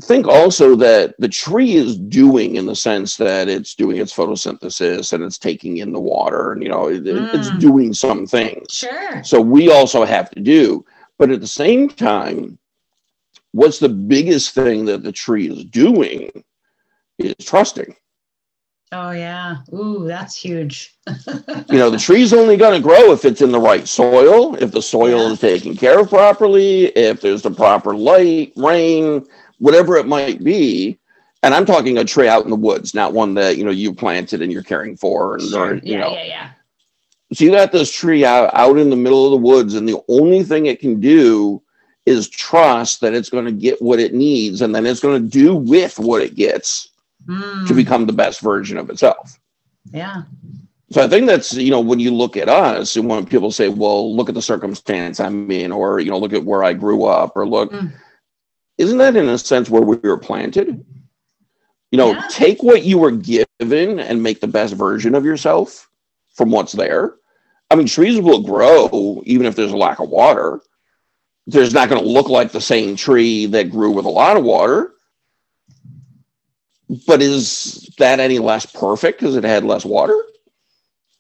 Think 0.02 0.28
also 0.28 0.76
that 0.78 1.16
the 1.20 1.28
tree 1.28 1.74
is 1.76 1.98
doing 1.98 2.56
in 2.56 2.66
the 2.66 2.76
sense 2.76 3.18
that 3.18 3.50
it's 3.50 3.76
doing 3.76 3.98
its 3.98 4.16
photosynthesis 4.16 5.12
and 5.12 5.24
it's 5.24 5.38
taking 5.38 5.78
in 5.78 5.92
the 5.92 6.00
water, 6.00 6.54
and 6.54 6.64
you 6.64 6.70
know, 6.70 6.88
it, 6.88 7.06
it's 7.06 7.50
Mm. 7.50 7.60
doing 7.60 7.94
some 7.94 8.26
things. 8.26 8.72
Sure. 8.72 9.24
So 9.24 9.42
we 9.42 9.72
also 9.72 10.06
have 10.06 10.30
to 10.32 10.40
do. 10.40 10.86
But 11.18 11.32
at 11.32 11.42
the 11.42 11.48
same 11.48 11.90
time, 11.90 12.58
what's 13.52 13.80
the 13.80 13.90
biggest 13.90 14.54
thing 14.54 14.86
that 14.86 15.04
the 15.04 15.12
tree 15.12 15.50
is 15.50 15.66
doing 15.66 16.32
is 17.20 17.46
trusting. 17.46 17.96
Oh 18.92 19.12
yeah. 19.12 19.58
Ooh, 19.74 20.06
that's 20.08 20.36
huge. 20.36 20.96
You 21.08 21.78
know, 21.78 21.90
the 21.92 21.98
tree's 22.00 22.34
only 22.34 22.58
going 22.58 22.74
to 22.74 22.82
grow 22.86 23.12
if 23.12 23.24
it's 23.24 23.42
in 23.42 23.52
the 23.52 23.60
right 23.60 23.88
soil, 23.88 24.56
if 24.56 24.72
the 24.72 24.82
soil 24.82 25.28
Yeah. 25.28 25.34
is 25.34 25.40
taken 25.40 25.76
care 25.76 26.00
of 26.00 26.10
properly, 26.10 26.86
if 26.88 27.22
there's 27.22 27.44
the 27.44 27.52
proper 27.52 27.96
light, 27.96 28.52
rain, 28.56 29.26
whatever 29.60 29.96
it 29.98 30.08
might 30.08 30.44
be. 30.44 30.98
And 31.44 31.54
I'm 31.54 31.66
talking 31.66 32.00
a 32.00 32.04
tree 32.04 32.28
out 32.28 32.44
in 32.46 32.50
the 32.50 32.56
woods, 32.56 32.94
not 32.96 33.14
one 33.14 33.34
that 33.36 33.58
you 33.58 33.64
know 33.64 33.72
you 33.72 33.94
planted 33.94 34.42
and 34.42 34.52
you're 34.52 34.64
caring 34.64 34.98
for, 34.98 35.36
and 35.36 35.44
Sure. 35.44 35.66
or, 35.70 35.76
you 35.76 35.94
Yeah, 35.94 36.00
know. 36.00 36.14
yeah, 36.14 36.24
yeah. 36.26 36.50
So 37.32 37.46
you 37.46 37.52
got 37.52 37.72
this 37.72 37.92
tree 37.92 38.26
out, 38.26 38.50
out 38.56 38.78
in 38.80 38.90
the 38.90 38.96
middle 38.96 39.24
of 39.26 39.32
the 39.32 39.48
woods, 39.48 39.76
and 39.76 39.88
the 39.88 40.02
only 40.10 40.42
thing 40.44 40.66
it 40.66 40.80
can 40.80 41.00
do 41.00 41.62
is 42.08 42.28
trust 42.28 43.02
that 43.02 43.14
it's 43.14 43.30
going 43.30 43.46
to 43.46 43.52
get 43.52 43.80
what 43.84 44.00
it 44.00 44.16
needs, 44.16 44.62
and 44.64 44.74
then 44.74 44.88
it's 44.88 45.00
going 45.00 45.22
to 45.22 45.30
do 45.30 45.54
with 45.56 46.00
what 46.00 46.24
it 46.24 46.34
gets 46.34 46.89
to 47.30 47.74
Mm, 47.74 47.76
become 47.76 48.06
the 48.06 48.14
best 48.14 48.42
version 48.42 48.78
of 48.78 48.90
itself. 48.90 49.40
yeah. 49.92 50.24
So 50.92 51.04
I 51.04 51.08
think 51.08 51.28
that's 51.28 51.54
you 51.54 51.70
know 51.70 51.80
when 51.80 52.00
you 52.00 52.12
look 52.12 52.36
at 52.36 52.50
us, 52.50 52.96
and 52.96 53.08
when 53.08 53.24
people 53.26 53.52
say, 53.52 53.70
"Well, 53.70 54.16
look 54.16 54.28
at 54.30 54.34
the 54.36 54.42
circumstance 54.42 55.20
I'm 55.20 55.50
in," 55.52 55.72
or 55.72 56.00
you 56.00 56.10
know, 56.10 56.18
look 56.18 56.34
at 56.34 56.44
where 56.44 56.64
I 56.64 56.74
grew 56.74 57.06
up, 57.06 57.34
or 57.38 57.48
look, 57.48 57.72
Mm. 57.72 57.92
isn't 58.80 58.98
that 58.98 59.16
in 59.16 59.30
a 59.30 59.38
sense 59.38 59.70
where 59.70 59.84
we 59.84 59.98
were 59.98 60.18
planted? 60.18 60.84
You 61.92 61.98
know, 61.98 62.14
Yeah. 62.14 62.28
take 62.32 62.64
what 62.64 62.84
you 62.84 62.98
were 62.98 63.12
given 63.12 64.00
and 64.00 64.24
make 64.24 64.42
the 64.42 64.48
best 64.48 64.74
version 64.74 65.14
of 65.14 65.26
yourself 65.26 65.88
from 66.34 66.50
what's 66.50 66.74
there. 66.74 67.16
I 67.70 67.76
mean, 67.76 67.86
trees 67.86 68.20
will 68.20 68.42
grow 68.42 69.22
even 69.26 69.46
if 69.46 69.56
there's 69.56 69.72
a 69.74 69.78
lack 69.78 70.00
of 70.00 70.10
water. 70.10 70.62
There's 71.46 71.74
not 71.74 71.90
going 71.90 72.02
to 72.02 72.08
look 72.10 72.30
like 72.30 72.52
the 72.52 72.62
same 72.62 72.96
tree 72.96 73.46
that 73.48 73.70
grew 73.72 73.92
with 73.92 74.06
a 74.06 74.10
lot 74.10 74.38
of 74.38 74.44
water. 74.44 74.94
But 77.06 77.22
is 77.22 77.88
that 78.00 78.20
any 78.20 78.40
less 78.40 78.66
perfect 78.66 79.20
because 79.20 79.36
it 79.36 79.44
had 79.44 79.64
less 79.64 79.86
water? 79.86 80.18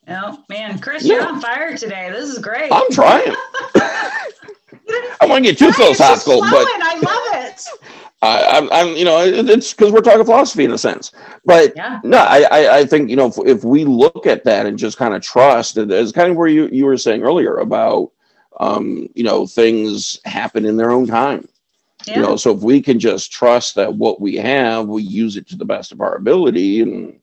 Oh 0.07 0.43
man, 0.49 0.79
Chris, 0.79 1.03
Yeah. 1.03 1.15
you're 1.15 1.27
on 1.27 1.39
fire 1.39 1.77
today. 1.77 2.09
This 2.11 2.29
is 2.29 2.39
great. 2.39 2.71
I'm 2.71 2.89
trying. 2.91 3.35
I 5.21 5.25
want 5.25 5.45
to 5.45 5.51
get 5.51 5.59
too 5.59 5.67
it's 5.67 5.77
philosophical, 5.77 6.41
but. 6.41 6.65
I 6.67 6.99
love 6.99 7.45
it. 7.45 7.63
I, 8.21 8.43
I'm, 8.57 8.69
I'm, 8.73 8.97
you 8.97 9.05
know, 9.05 9.19
it's 9.23 9.73
because 9.73 9.93
we're 9.93 10.01
talking 10.01 10.25
philosophy 10.25 10.65
in 10.65 10.71
a 10.71 10.77
sense. 10.77 11.11
But 11.45 11.71
Yeah. 11.77 12.01
no, 12.03 12.17
I, 12.17 12.41
I, 12.51 12.77
I 12.79 12.85
think 12.85 13.09
you 13.09 13.15
know, 13.15 13.27
if, 13.27 13.37
if 13.45 13.63
we 13.63 13.85
look 13.85 14.25
at 14.25 14.43
that 14.43 14.65
and 14.65 14.77
just 14.77 14.97
kind 14.97 15.13
of 15.13 15.21
trust, 15.21 15.77
it 15.77 15.89
is 15.89 16.11
kind 16.11 16.29
of 16.31 16.35
where 16.35 16.47
you 16.49 16.67
you 16.69 16.85
were 16.85 16.97
saying 16.97 17.23
earlier 17.23 17.57
about, 17.57 18.11
um, 18.59 19.07
you 19.15 19.23
know, 19.23 19.47
things 19.47 20.19
happen 20.25 20.65
in 20.65 20.75
their 20.75 20.91
own 20.91 21.07
time. 21.07 21.47
Yeah. 22.09 22.15
You 22.17 22.21
know, 22.23 22.35
so 22.35 22.55
if 22.55 22.61
we 22.61 22.81
can 22.81 22.99
just 22.99 23.31
trust 23.31 23.75
that 23.75 23.93
what 23.93 24.19
we 24.19 24.35
have, 24.37 24.87
we 24.87 25.03
use 25.03 25.37
it 25.37 25.47
to 25.49 25.55
the 25.55 25.65
best 25.65 25.91
of 25.91 26.01
our 26.01 26.15
ability, 26.15 26.81
and 26.81 27.19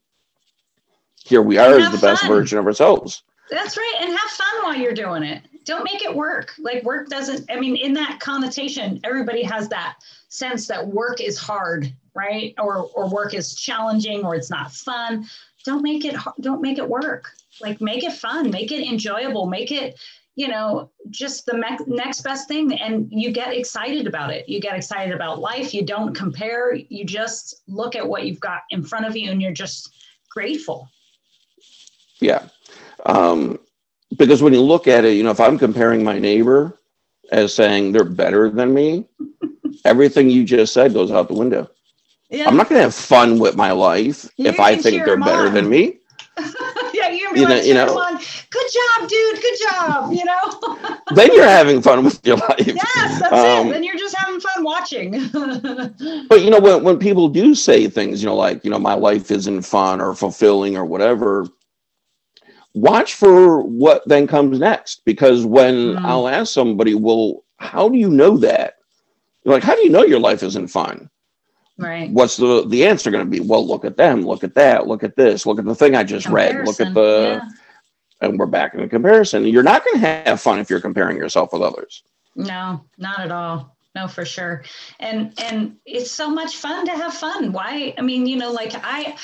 here 1.24 1.42
we 1.42 1.58
are 1.58 1.78
as 1.78 1.84
the 1.86 1.90
have 1.90 2.00
best 2.00 2.26
version 2.26 2.58
of 2.58 2.66
ourselves. 2.66 3.22
That's 3.50 3.76
right. 3.76 3.94
And 4.00 4.10
have 4.10 4.30
fun 4.30 4.62
while 4.62 4.76
you're 4.76 4.94
doing 4.94 5.22
it. 5.22 5.42
Don't 5.64 5.84
make 5.84 6.02
it 6.02 6.14
work. 6.14 6.52
Like 6.58 6.84
work 6.84 7.08
doesn't, 7.08 7.50
I 7.50 7.58
mean, 7.58 7.76
in 7.76 7.92
that 7.94 8.20
connotation, 8.20 9.00
everybody 9.04 9.42
has 9.42 9.68
that 9.68 9.96
sense 10.28 10.66
that 10.68 10.86
work 10.86 11.20
is 11.20 11.38
hard, 11.38 11.92
right? 12.14 12.54
Or 12.58 12.88
or 12.94 13.08
work 13.08 13.34
is 13.34 13.54
challenging 13.54 14.24
or 14.24 14.34
it's 14.34 14.50
not 14.50 14.72
fun. 14.72 15.26
Don't 15.64 15.82
make 15.82 16.04
it 16.04 16.16
don't 16.40 16.62
make 16.62 16.78
it 16.78 16.88
work. 16.88 17.32
Like 17.60 17.80
make 17.80 18.04
it 18.04 18.12
fun, 18.12 18.50
make 18.50 18.70
it 18.70 18.86
enjoyable, 18.86 19.46
make 19.46 19.72
it, 19.72 19.98
you 20.38 20.48
know, 20.48 20.90
just 21.10 21.46
the 21.46 21.56
me- 21.56 21.78
next 21.86 22.20
best 22.20 22.46
thing 22.46 22.78
and 22.78 23.08
you 23.10 23.32
get 23.32 23.54
excited 23.54 24.06
about 24.06 24.30
it. 24.30 24.46
You 24.48 24.60
get 24.60 24.76
excited 24.76 25.14
about 25.14 25.38
life. 25.40 25.72
You 25.72 25.82
don't 25.82 26.14
compare. 26.14 26.74
You 26.74 27.04
just 27.06 27.62
look 27.66 27.96
at 27.96 28.06
what 28.06 28.24
you've 28.26 28.38
got 28.40 28.60
in 28.70 28.84
front 28.84 29.06
of 29.06 29.16
you 29.16 29.30
and 29.30 29.40
you're 29.40 29.52
just 29.52 29.94
grateful. 30.30 30.88
Yeah. 32.20 32.48
Um, 33.06 33.58
because 34.18 34.42
when 34.42 34.52
you 34.52 34.60
look 34.60 34.86
at 34.86 35.04
it, 35.06 35.14
you 35.14 35.22
know, 35.22 35.30
if 35.30 35.40
I'm 35.40 35.58
comparing 35.58 36.04
my 36.04 36.18
neighbor 36.18 36.78
as 37.32 37.54
saying 37.54 37.92
they're 37.92 38.04
better 38.04 38.50
than 38.50 38.74
me, 38.74 39.06
everything 39.86 40.28
you 40.30 40.44
just 40.44 40.72
said 40.74 40.92
goes 40.92 41.10
out 41.10 41.28
the 41.28 41.34
window. 41.34 41.70
Yeah. 42.28 42.46
I'm 42.46 42.56
not 42.56 42.68
going 42.68 42.78
to 42.78 42.82
have 42.82 42.94
fun 42.94 43.38
with 43.38 43.56
my 43.56 43.70
life 43.72 44.28
You 44.36 44.46
if 44.46 44.60
I 44.60 44.76
think 44.76 45.04
they're 45.04 45.16
better 45.18 45.46
on. 45.46 45.54
than 45.54 45.68
me. 45.70 45.98
yeah, 46.92 47.08
you 47.08 47.30
You 47.34 47.48
know- 47.48 47.60
you 47.62 47.72
know. 47.74 48.18
Good 48.56 48.70
job, 48.78 49.08
dude, 49.08 49.42
good 49.42 49.58
job, 49.70 50.12
you 50.12 50.24
know? 50.24 50.96
Then 51.14 51.30
you're 51.32 51.44
having 51.44 51.80
fun 51.82 52.04
with 52.04 52.20
your 52.26 52.36
life. 52.36 52.66
yes, 52.66 53.20
that's 53.20 53.32
Um, 53.32 53.68
it. 53.68 53.72
Then 53.74 53.84
you're 53.84 53.96
just 53.96 54.16
having 54.16 54.40
fun 54.40 54.64
watching. 54.64 55.12
But 56.28 56.42
you 56.42 56.50
know, 56.50 56.58
when, 56.60 56.82
when 56.82 56.98
people 56.98 57.28
do 57.28 57.54
say 57.54 57.88
things, 57.88 58.22
you 58.22 58.26
know, 58.28 58.34
like, 58.36 58.64
you 58.64 58.70
know, 58.70 58.78
my 58.78 58.94
life 58.94 59.30
isn't 59.30 59.62
fun 59.62 60.00
or 60.00 60.14
fulfilling 60.14 60.76
or 60.76 60.84
whatever, 60.84 61.46
watch 62.74 63.14
for 63.14 63.62
what 63.62 64.02
then 64.08 64.26
comes 64.26 64.58
next. 64.58 65.02
Because 65.04 65.44
when 65.46 65.74
Mm. 65.94 66.04
I'll 66.04 66.28
ask 66.28 66.52
somebody, 66.52 66.94
well, 66.94 67.44
how 67.58 67.88
do 67.88 67.96
you 67.98 68.10
know 68.10 68.36
that? 68.38 68.74
You're 69.44 69.54
like, 69.54 69.62
how 69.62 69.74
do 69.76 69.82
you 69.82 69.90
know 69.90 70.04
your 70.04 70.20
life 70.20 70.42
isn't 70.42 70.68
fun? 70.68 71.08
right. 71.78 72.10
What's 72.10 72.36
the, 72.38 72.66
the 72.66 72.86
answer 72.86 73.10
going 73.10 73.24
to 73.24 73.30
be? 73.30 73.40
Well, 73.40 73.66
look 73.66 73.84
at 73.84 73.96
them, 73.98 74.22
look 74.22 74.42
at 74.44 74.54
that, 74.54 74.86
look 74.86 75.04
at 75.04 75.14
this, 75.14 75.44
look 75.46 75.58
at 75.58 75.66
the 75.66 75.74
thing 75.74 75.94
I 75.94 76.04
just 76.04 76.26
read, 76.26 76.64
look 76.66 76.80
at 76.80 76.94
the, 76.94 77.40
yeah. 77.42 77.48
And 78.30 78.38
we're 78.38 78.46
back 78.46 78.74
in 78.74 78.80
the 78.80 78.88
comparison. 78.88 79.46
You're 79.46 79.62
not 79.62 79.84
going 79.84 80.00
to 80.00 80.06
have 80.06 80.40
fun 80.40 80.58
if 80.58 80.70
you're 80.70 80.80
comparing 80.80 81.16
yourself 81.16 81.52
with 81.52 81.62
others. 81.62 82.02
No, 82.34 82.84
not 82.98 83.20
at 83.20 83.32
all. 83.32 83.76
No, 83.94 84.06
for 84.06 84.26
sure. 84.26 84.62
And 85.00 85.32
and 85.42 85.74
it's 85.86 86.10
so 86.10 86.28
much 86.28 86.56
fun 86.58 86.84
to 86.84 86.92
have 86.92 87.14
fun. 87.14 87.50
Why? 87.50 87.94
I 87.96 88.02
mean, 88.02 88.26
you 88.26 88.36
know, 88.36 88.52
like 88.52 88.74
I 88.84 89.16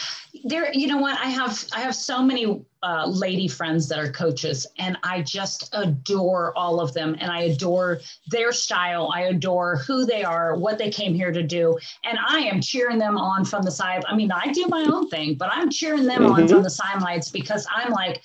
there, 0.44 0.72
you 0.72 0.86
know 0.86 0.96
what? 0.96 1.18
I 1.18 1.26
have 1.26 1.62
I 1.74 1.80
have 1.80 1.94
so 1.94 2.22
many 2.22 2.64
uh, 2.82 3.06
lady 3.06 3.48
friends 3.48 3.86
that 3.88 3.98
are 3.98 4.10
coaches, 4.10 4.66
and 4.78 4.96
I 5.02 5.20
just 5.20 5.68
adore 5.74 6.56
all 6.56 6.80
of 6.80 6.94
them, 6.94 7.14
and 7.20 7.30
I 7.30 7.42
adore 7.42 8.00
their 8.28 8.50
style. 8.50 9.12
I 9.14 9.24
adore 9.24 9.76
who 9.76 10.06
they 10.06 10.24
are, 10.24 10.56
what 10.56 10.78
they 10.78 10.88
came 10.90 11.12
here 11.12 11.32
to 11.32 11.42
do, 11.42 11.78
and 12.04 12.18
I 12.26 12.38
am 12.38 12.62
cheering 12.62 12.96
them 12.96 13.18
on 13.18 13.44
from 13.44 13.64
the 13.64 13.70
side. 13.70 14.02
I 14.08 14.16
mean, 14.16 14.32
I 14.32 14.52
do 14.54 14.64
my 14.68 14.84
own 14.90 15.06
thing, 15.10 15.34
but 15.34 15.50
I'm 15.52 15.68
cheering 15.68 16.04
them 16.04 16.24
on 16.24 16.44
Mhm. 16.44 16.48
from 16.48 16.62
the 16.62 16.70
sidelines 16.70 17.30
because 17.30 17.66
I'm 17.70 17.92
like, 17.92 18.22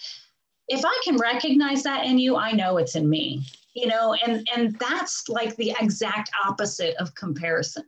if 0.68 0.84
I 0.86 1.02
can 1.04 1.18
recognize 1.18 1.84
that 1.84 2.06
in 2.06 2.18
you, 2.18 2.36
I 2.36 2.52
know 2.52 2.78
it's 2.78 2.96
in 2.96 3.10
me 3.10 3.44
you 3.78 3.86
know 3.86 4.16
and 4.26 4.46
and 4.54 4.78
that's 4.80 5.30
like 5.30 5.56
the 5.56 5.74
exact 5.80 6.32
opposite 6.46 6.96
of 6.96 7.14
comparison. 7.16 7.86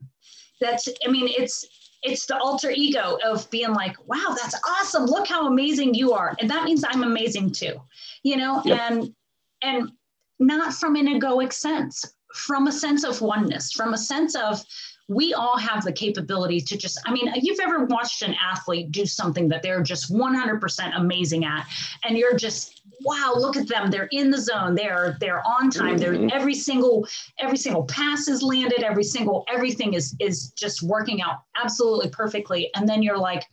That's 0.62 0.88
i 1.06 1.10
mean 1.10 1.28
it's 1.28 1.66
it's 2.04 2.26
the 2.28 2.38
alter 2.38 2.70
ego 2.70 3.18
of 3.26 3.50
being 3.50 3.74
like 3.74 3.98
wow 4.08 4.36
that's 4.40 4.56
awesome. 4.68 5.06
Look 5.06 5.28
how 5.28 5.48
amazing 5.48 5.96
you 5.96 6.14
are. 6.14 6.36
And 6.40 6.50
that 6.50 6.64
means 6.64 6.86
i'm 6.88 7.04
amazing 7.04 7.52
too 7.52 7.82
you 8.24 8.38
know 8.38 8.62
Yep. 8.64 8.80
and 8.80 9.16
and 9.64 9.92
not 10.40 10.74
from 10.74 10.96
an 10.96 11.08
egoic 11.08 11.52
sense 11.52 12.06
from 12.34 12.68
a 12.68 12.72
sense 12.72 13.04
of 13.04 13.22
oneness 13.22 13.72
from 13.72 13.94
a 13.94 13.98
sense 13.98 14.36
of 14.36 14.64
we 15.08 15.34
all 15.34 15.58
have 15.58 15.84
the 15.84 15.92
capability 15.92 16.62
to 16.62 16.78
just 16.78 17.00
i 17.06 17.12
mean 17.12 17.32
you've 17.42 17.60
ever 17.60 17.86
watched 17.86 18.22
an 18.22 18.36
athlete 18.42 18.92
do 18.92 19.06
something 19.06 19.48
that 19.48 19.64
they're 19.64 19.82
just 19.82 20.14
100% 20.14 20.98
amazing 20.98 21.46
at 21.46 21.66
and 22.04 22.18
you're 22.18 22.36
just 22.36 22.80
wow 23.02 23.34
look 23.36 23.56
at 23.56 23.68
them. 23.68 23.90
They're 23.90 24.10
in 24.12 24.30
the 24.30 24.38
zone. 24.38 24.76
They're 24.76 25.18
they're 25.20 25.42
on 25.46 25.70
time. 25.70 25.98
They're 25.98 26.14
Mhm. 26.14 26.32
every 26.34 26.54
single 26.54 27.08
every 27.40 27.58
single 27.58 27.84
pass 27.86 28.28
is 28.28 28.42
landed. 28.42 28.84
Every 28.84 29.04
single 29.04 29.46
everything 29.48 29.94
is 29.94 30.16
is 30.20 30.50
just 30.52 30.84
working 30.84 31.22
out 31.22 31.38
absolutely 31.62 32.10
perfectly. 32.10 32.70
And 32.76 32.88
then 32.88 33.02
you're 33.02 33.18
like 33.18 33.46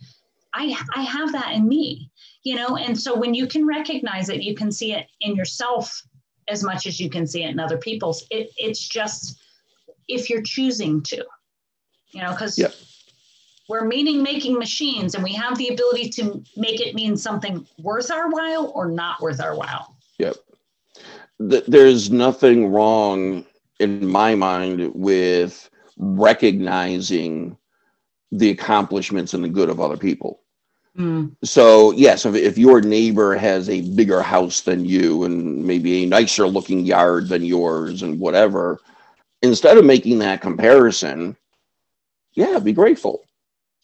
i 0.55 0.77
i 0.95 1.03
have 1.03 1.33
that 1.33 1.53
in 1.53 1.69
me 1.69 2.11
you 2.43 2.55
know? 2.55 2.77
And 2.77 2.97
so 2.99 3.13
when 3.19 3.35
you 3.35 3.49
can 3.49 3.67
recognize 3.67 4.29
it 4.29 4.43
you 4.43 4.55
can 4.55 4.71
see 4.71 4.93
it 4.93 5.07
in 5.21 5.35
yourself 5.37 6.03
as 6.49 6.63
much 6.63 6.87
as 6.87 7.01
you 7.01 7.11
can 7.11 7.27
see 7.27 7.43
it 7.45 7.51
in 7.51 7.59
other 7.61 7.79
people's 7.79 8.25
it, 8.31 8.51
it's 8.57 8.87
just 8.89 9.41
if 10.09 10.31
you're 10.31 10.43
choosing 10.43 11.03
to 11.03 11.25
you 12.11 12.23
know 12.23 12.31
because 12.31 12.59
Yep. 12.59 12.75
we're 13.69 13.85
meaning 13.85 14.23
making 14.23 14.59
machines 14.59 15.15
and 15.15 15.25
we 15.25 15.33
have 15.33 15.59
the 15.59 15.69
ability 15.69 16.09
to 16.11 16.43
make 16.57 16.81
it 16.81 16.95
mean 16.95 17.17
something 17.17 17.67
worth 17.79 18.11
our 18.11 18.31
while 18.31 18.73
or 18.75 18.89
not 18.91 19.21
worth 19.21 19.41
our 19.41 19.57
while 19.57 19.97
Yep. 20.19 20.37
th- 21.51 21.65
there's 21.67 22.11
nothing 22.11 22.69
wrong 22.69 23.45
in 23.81 24.07
my 24.07 24.35
mind 24.35 24.93
with 24.95 25.69
recognizing 25.99 27.57
the 28.33 28.51
accomplishments 28.51 29.35
and 29.35 29.45
the 29.45 29.49
good 29.49 29.69
of 29.71 29.81
other 29.81 29.97
people. 29.97 30.41
Mm. 30.97 31.37
So, 31.45 31.93
yes, 31.93 32.25
if, 32.25 32.35
if 32.35 32.57
your 32.57 32.81
neighbor 32.81 33.37
has 33.37 33.69
a 33.69 33.83
bigger 33.83 34.23
house 34.23 34.63
than 34.63 34.85
you 34.85 35.25
and 35.25 35.65
maybe 35.65 36.05
a 36.05 36.07
nicer 36.07 36.47
looking 36.47 36.87
yard 36.87 37.29
than 37.29 37.45
yours 37.45 38.03
and 38.03 38.19
whatever, 38.19 38.81
instead 39.43 39.77
of 39.77 39.85
making 39.85 40.19
that 40.21 40.41
comparison, 40.41 41.37
yeah, 42.35 42.59
be 42.59 42.73
grateful. 42.73 43.23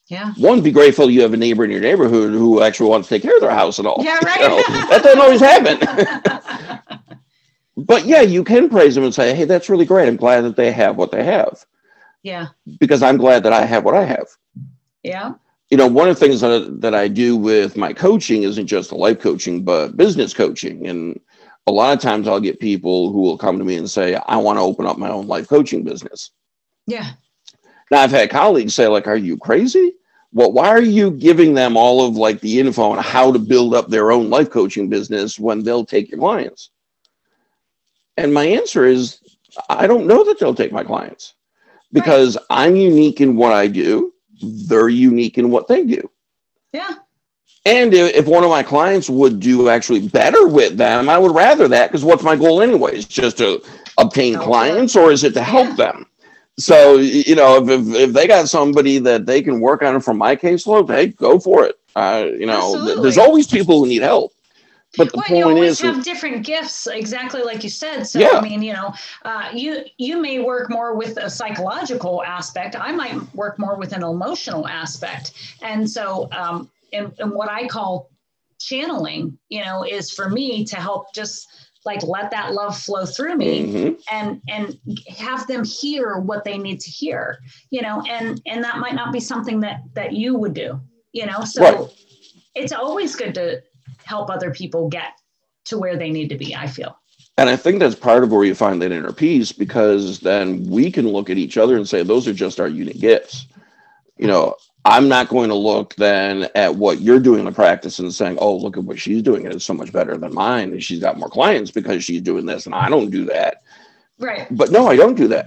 Yeah. 0.09 0.33
One, 0.35 0.63
be 0.63 0.73
grateful 0.73 1.11
you 1.11 1.23
have 1.23 1.33
a 1.33 1.37
neighbor 1.37 1.65
in 1.65 1.71
your 1.71 1.81
neighborhood 1.81 2.33
who 2.33 2.63
actually 2.63 2.91
wants 2.91 3.09
to 3.09 3.15
take 3.15 3.23
care 3.23 3.35
of 3.35 3.41
their 3.41 3.51
house 3.51 3.79
and 3.79 3.87
all. 3.87 4.03
Yeah, 4.03 4.19
right. 4.25 4.41
You 4.41 4.49
know, 4.49 4.63
that 4.89 5.03
doesn't 5.03 5.21
always 5.21 5.41
happen. 5.41 7.01
but 7.77 8.05
yeah, 8.05 8.23
you 8.23 8.43
can 8.45 8.69
praise 8.69 8.95
them 8.95 9.05
and 9.05 9.15
say, 9.15 9.35
hey, 9.35 9.45
that's 9.45 9.69
really 9.69 9.87
great. 9.87 10.09
I'm 10.09 10.17
glad 10.17 10.43
that 10.43 10.57
they 10.57 10.73
have 10.73 10.97
what 10.97 11.13
they 11.13 11.25
have 11.25 11.65
yeah. 12.23 12.49
because 12.79 13.03
I'm 13.03 13.17
glad 13.17 13.43
that 13.45 13.53
I 13.53 13.65
have 13.65 13.85
what 13.85 13.95
I 13.95 14.05
have. 14.05 14.29
Yeah. 15.03 15.35
You 15.73 15.79
know, 15.79 15.87
one 15.87 16.11
of 16.11 16.19
the 16.19 16.27
things 16.27 16.43
that, 16.43 16.83
that 16.83 16.95
I 16.95 17.09
do 17.09 17.35
with 17.35 17.79
my 17.79 17.95
coaching 17.95 18.43
isn't 18.43 18.67
just 18.67 18.91
the 18.91 18.95
life 18.95 19.19
coaching, 19.19 19.65
but 19.65 19.97
business 19.97 20.35
coaching. 20.35 20.87
And 20.87 21.19
a 21.67 21.73
lot 21.73 21.95
of 21.95 22.03
times 22.03 22.29
I'll 22.29 22.41
get 22.41 22.61
people 22.61 23.11
who 23.11 23.23
will 23.23 23.39
come 23.39 23.59
to 23.59 23.65
me 23.65 23.77
and 23.77 23.91
say, 23.91 24.17
I 24.27 24.37
want 24.37 24.59
to 24.59 24.63
open 24.63 24.85
up 24.85 24.99
my 24.99 25.09
own 25.09 25.29
life 25.29 25.49
coaching 25.49 25.83
business. 25.83 26.31
Yeah. 26.87 27.13
Now 27.91 28.03
I've 28.03 28.11
had 28.11 28.29
colleagues 28.29 28.75
say, 28.75 28.87
like, 28.87 29.07
are 29.07 29.17
you 29.17 29.39
crazy? 29.39 29.95
Well, 30.35 30.53
why 30.53 30.69
are 30.69 30.83
you 30.83 31.11
giving 31.11 31.55
them 31.55 31.79
all 31.79 32.07
of 32.07 32.17
like 32.17 32.41
the 32.41 32.61
info 32.61 32.91
on 32.91 33.03
how 33.03 33.33
to 33.33 33.39
build 33.39 33.75
up 33.75 33.89
their 33.89 34.13
own 34.13 34.29
life 34.29 34.51
coaching 34.51 34.91
business 34.91 35.39
when 35.39 35.63
they'll 35.63 35.87
take 35.87 36.11
your 36.11 36.21
clients? 36.21 36.69
And 38.19 38.35
my 38.35 38.45
answer 38.45 38.85
is, 38.85 39.21
I 39.71 39.87
don't 39.87 40.07
know 40.07 40.23
that 40.25 40.39
they'll 40.39 40.55
take 40.55 40.73
my 40.73 40.85
clients 40.85 41.33
because 41.95 42.37
I'm 42.51 42.77
unique 42.77 43.23
in 43.23 43.37
what 43.37 43.55
I 43.55 43.69
do. 43.69 44.13
They're 44.43 44.89
unique 44.89 45.39
in 45.39 45.51
what 45.51 45.69
they 45.69 45.85
do. 45.85 46.11
Yeah. 46.73 46.95
And 47.65 47.95
if 47.95 48.27
one 48.27 48.43
of 48.43 48.51
my 48.51 48.63
clients 48.63 49.09
would 49.09 49.39
do 49.39 49.69
actually 49.69 50.09
better 50.09 50.49
with 50.49 50.77
them, 50.77 51.09
I 51.09 51.17
would 51.17 51.35
rather 51.35 51.69
that 51.69 51.91
because 51.91 52.05
what's 52.05 52.25
my 52.25 52.35
goal 52.35 52.61
anyways? 52.61 53.05
Just 53.05 53.39
to 53.39 53.63
obtain 53.99 54.35
Help 54.35 54.47
clients 54.47 54.97
or 54.97 55.13
is 55.13 55.23
it 55.23 55.35
to 55.35 55.43
help 55.43 55.69
Yeah. 55.69 55.75
them? 55.77 56.07
So, 56.59 56.97
you 56.97 57.35
know, 57.35 57.63
if, 57.63 57.69
if, 57.69 57.95
if 57.95 58.13
they 58.13 58.27
got 58.27 58.49
somebody 58.49 58.99
that 58.99 59.27
they 59.27 59.43
can 59.43 59.61
work 59.61 59.83
on 59.83 60.01
from 60.01 60.19
my 60.19 60.37
caseload, 60.37 60.89
hey, 60.89 61.07
go 61.07 61.39
for 61.39 61.65
it. 61.65 61.79
Uh, 61.95 62.27
you 62.39 62.47
know, 62.47 62.85
th- 62.85 62.99
there's 63.01 63.19
always 63.19 63.47
people 63.47 63.79
who 63.81 63.87
need 63.87 64.03
help. 64.03 64.33
But 64.97 65.11
the 65.13 65.19
well, 65.19 65.39
you 65.39 65.45
always 65.45 65.73
is, 65.73 65.81
have 65.81 66.05
different 66.05 66.45
gifts, 66.45 66.87
exactly 66.87 67.43
like 67.43 67.65
you 67.65 67.71
said. 67.71 68.05
So 68.05 68.19
Yeah. 68.21 68.31
I 68.35 68.41
mean, 68.43 68.63
you 68.63 68.75
know, 68.75 68.93
uh, 69.25 69.51
you 69.55 69.85
you 69.99 70.21
may 70.21 70.41
work 70.41 70.71
more 70.71 70.95
with 70.95 71.17
a 71.17 71.31
psychological 71.31 72.23
aspect. 72.25 72.77
I 72.79 72.93
might 72.93 73.17
work 73.35 73.59
more 73.59 73.77
with 73.77 73.93
an 73.93 74.03
emotional 74.03 74.69
aspect. 74.69 75.33
And 75.63 75.89
so, 75.89 76.29
um, 76.33 76.71
and, 76.93 77.13
and 77.19 77.33
what 77.33 77.51
I 77.51 77.67
call 77.69 78.11
channeling, 78.59 79.39
you 79.49 79.65
know, 79.65 79.85
is 79.85 80.11
for 80.11 80.29
me 80.29 80.65
to 80.67 80.77
help 80.77 81.13
just 81.15 81.49
like 81.85 82.03
let 82.05 82.31
that 82.31 82.53
love 82.53 82.79
flow 82.79 83.05
through 83.05 83.37
me 83.37 83.63
Mhm. 83.67 84.01
and 84.13 84.41
and 84.49 84.79
have 85.09 85.47
them 85.49 85.65
hear 85.65 86.19
what 86.19 86.45
they 86.45 86.57
need 86.57 86.79
to 86.81 86.91
hear 86.91 87.39
you 87.71 87.83
know 87.83 88.03
and 88.09 88.41
and 88.47 88.63
that 88.63 88.79
might 88.79 88.95
not 88.95 89.13
be 89.13 89.19
something 89.19 89.59
that 89.61 89.83
that 89.95 90.13
you 90.13 90.37
would 90.37 90.55
do 90.55 90.81
you 91.13 91.27
know 91.27 91.43
so 91.45 91.61
Right. 91.63 91.89
it's 92.55 92.73
always 92.73 93.17
good 93.17 93.35
to 93.35 93.61
help 94.13 94.29
other 94.31 94.51
people 94.51 94.89
get 94.89 95.13
to 95.65 95.79
where 95.79 95.97
they 95.97 96.11
need 96.11 96.29
to 96.29 96.37
be 96.37 96.55
i 96.55 96.67
feel 96.67 96.99
And 97.39 97.49
I 97.49 97.57
think 97.57 97.81
that's 97.81 97.95
part 97.95 98.23
of 98.25 98.31
where 98.31 98.45
you 98.45 98.55
find 98.55 98.81
that 98.83 98.93
inner 98.93 99.13
peace 99.13 99.53
because 99.53 100.21
then 100.21 100.69
we 100.69 100.91
can 100.91 101.09
look 101.09 101.31
at 101.31 101.39
each 101.39 101.57
other 101.57 101.77
and 101.77 101.89
say, 101.89 102.03
those 102.03 102.29
are 102.29 102.35
just 102.35 102.61
our 102.61 102.69
unique 102.69 103.01
gifts. 103.01 103.47
You 104.19 104.27
know, 104.27 104.55
I'm 104.85 105.09
not 105.09 105.29
going 105.29 105.49
to 105.49 105.55
look 105.55 105.95
then 105.97 106.49
at 106.55 106.75
what 106.77 107.01
you're 107.01 107.21
doing 107.21 107.41
in 107.41 107.47
the 107.47 107.53
practice 107.53 107.99
and 107.99 108.13
saying, 108.13 108.37
oh, 108.39 108.57
look 108.57 108.77
at 108.77 108.85
what 108.85 108.99
she's 108.99 109.23
doing. 109.23 109.47
It's 109.47 109.65
so 109.65 109.73
much 109.75 109.93
better 109.93 110.17
than 110.19 110.35
mine. 110.35 110.73
And 110.73 110.85
she's 110.85 111.01
got 111.01 111.19
more 111.19 111.31
clients 111.31 111.71
because 111.71 112.05
she's 112.05 112.21
doing 112.21 112.45
this 112.45 112.67
and 112.67 112.75
I 112.75 112.91
don't 112.91 113.11
do 113.11 113.25
that. 113.27 113.63
right 114.19 114.47
But 114.51 114.71
no, 114.71 114.89
I 114.89 114.97
don't 114.97 115.17
do 115.17 115.29
that. 115.29 115.47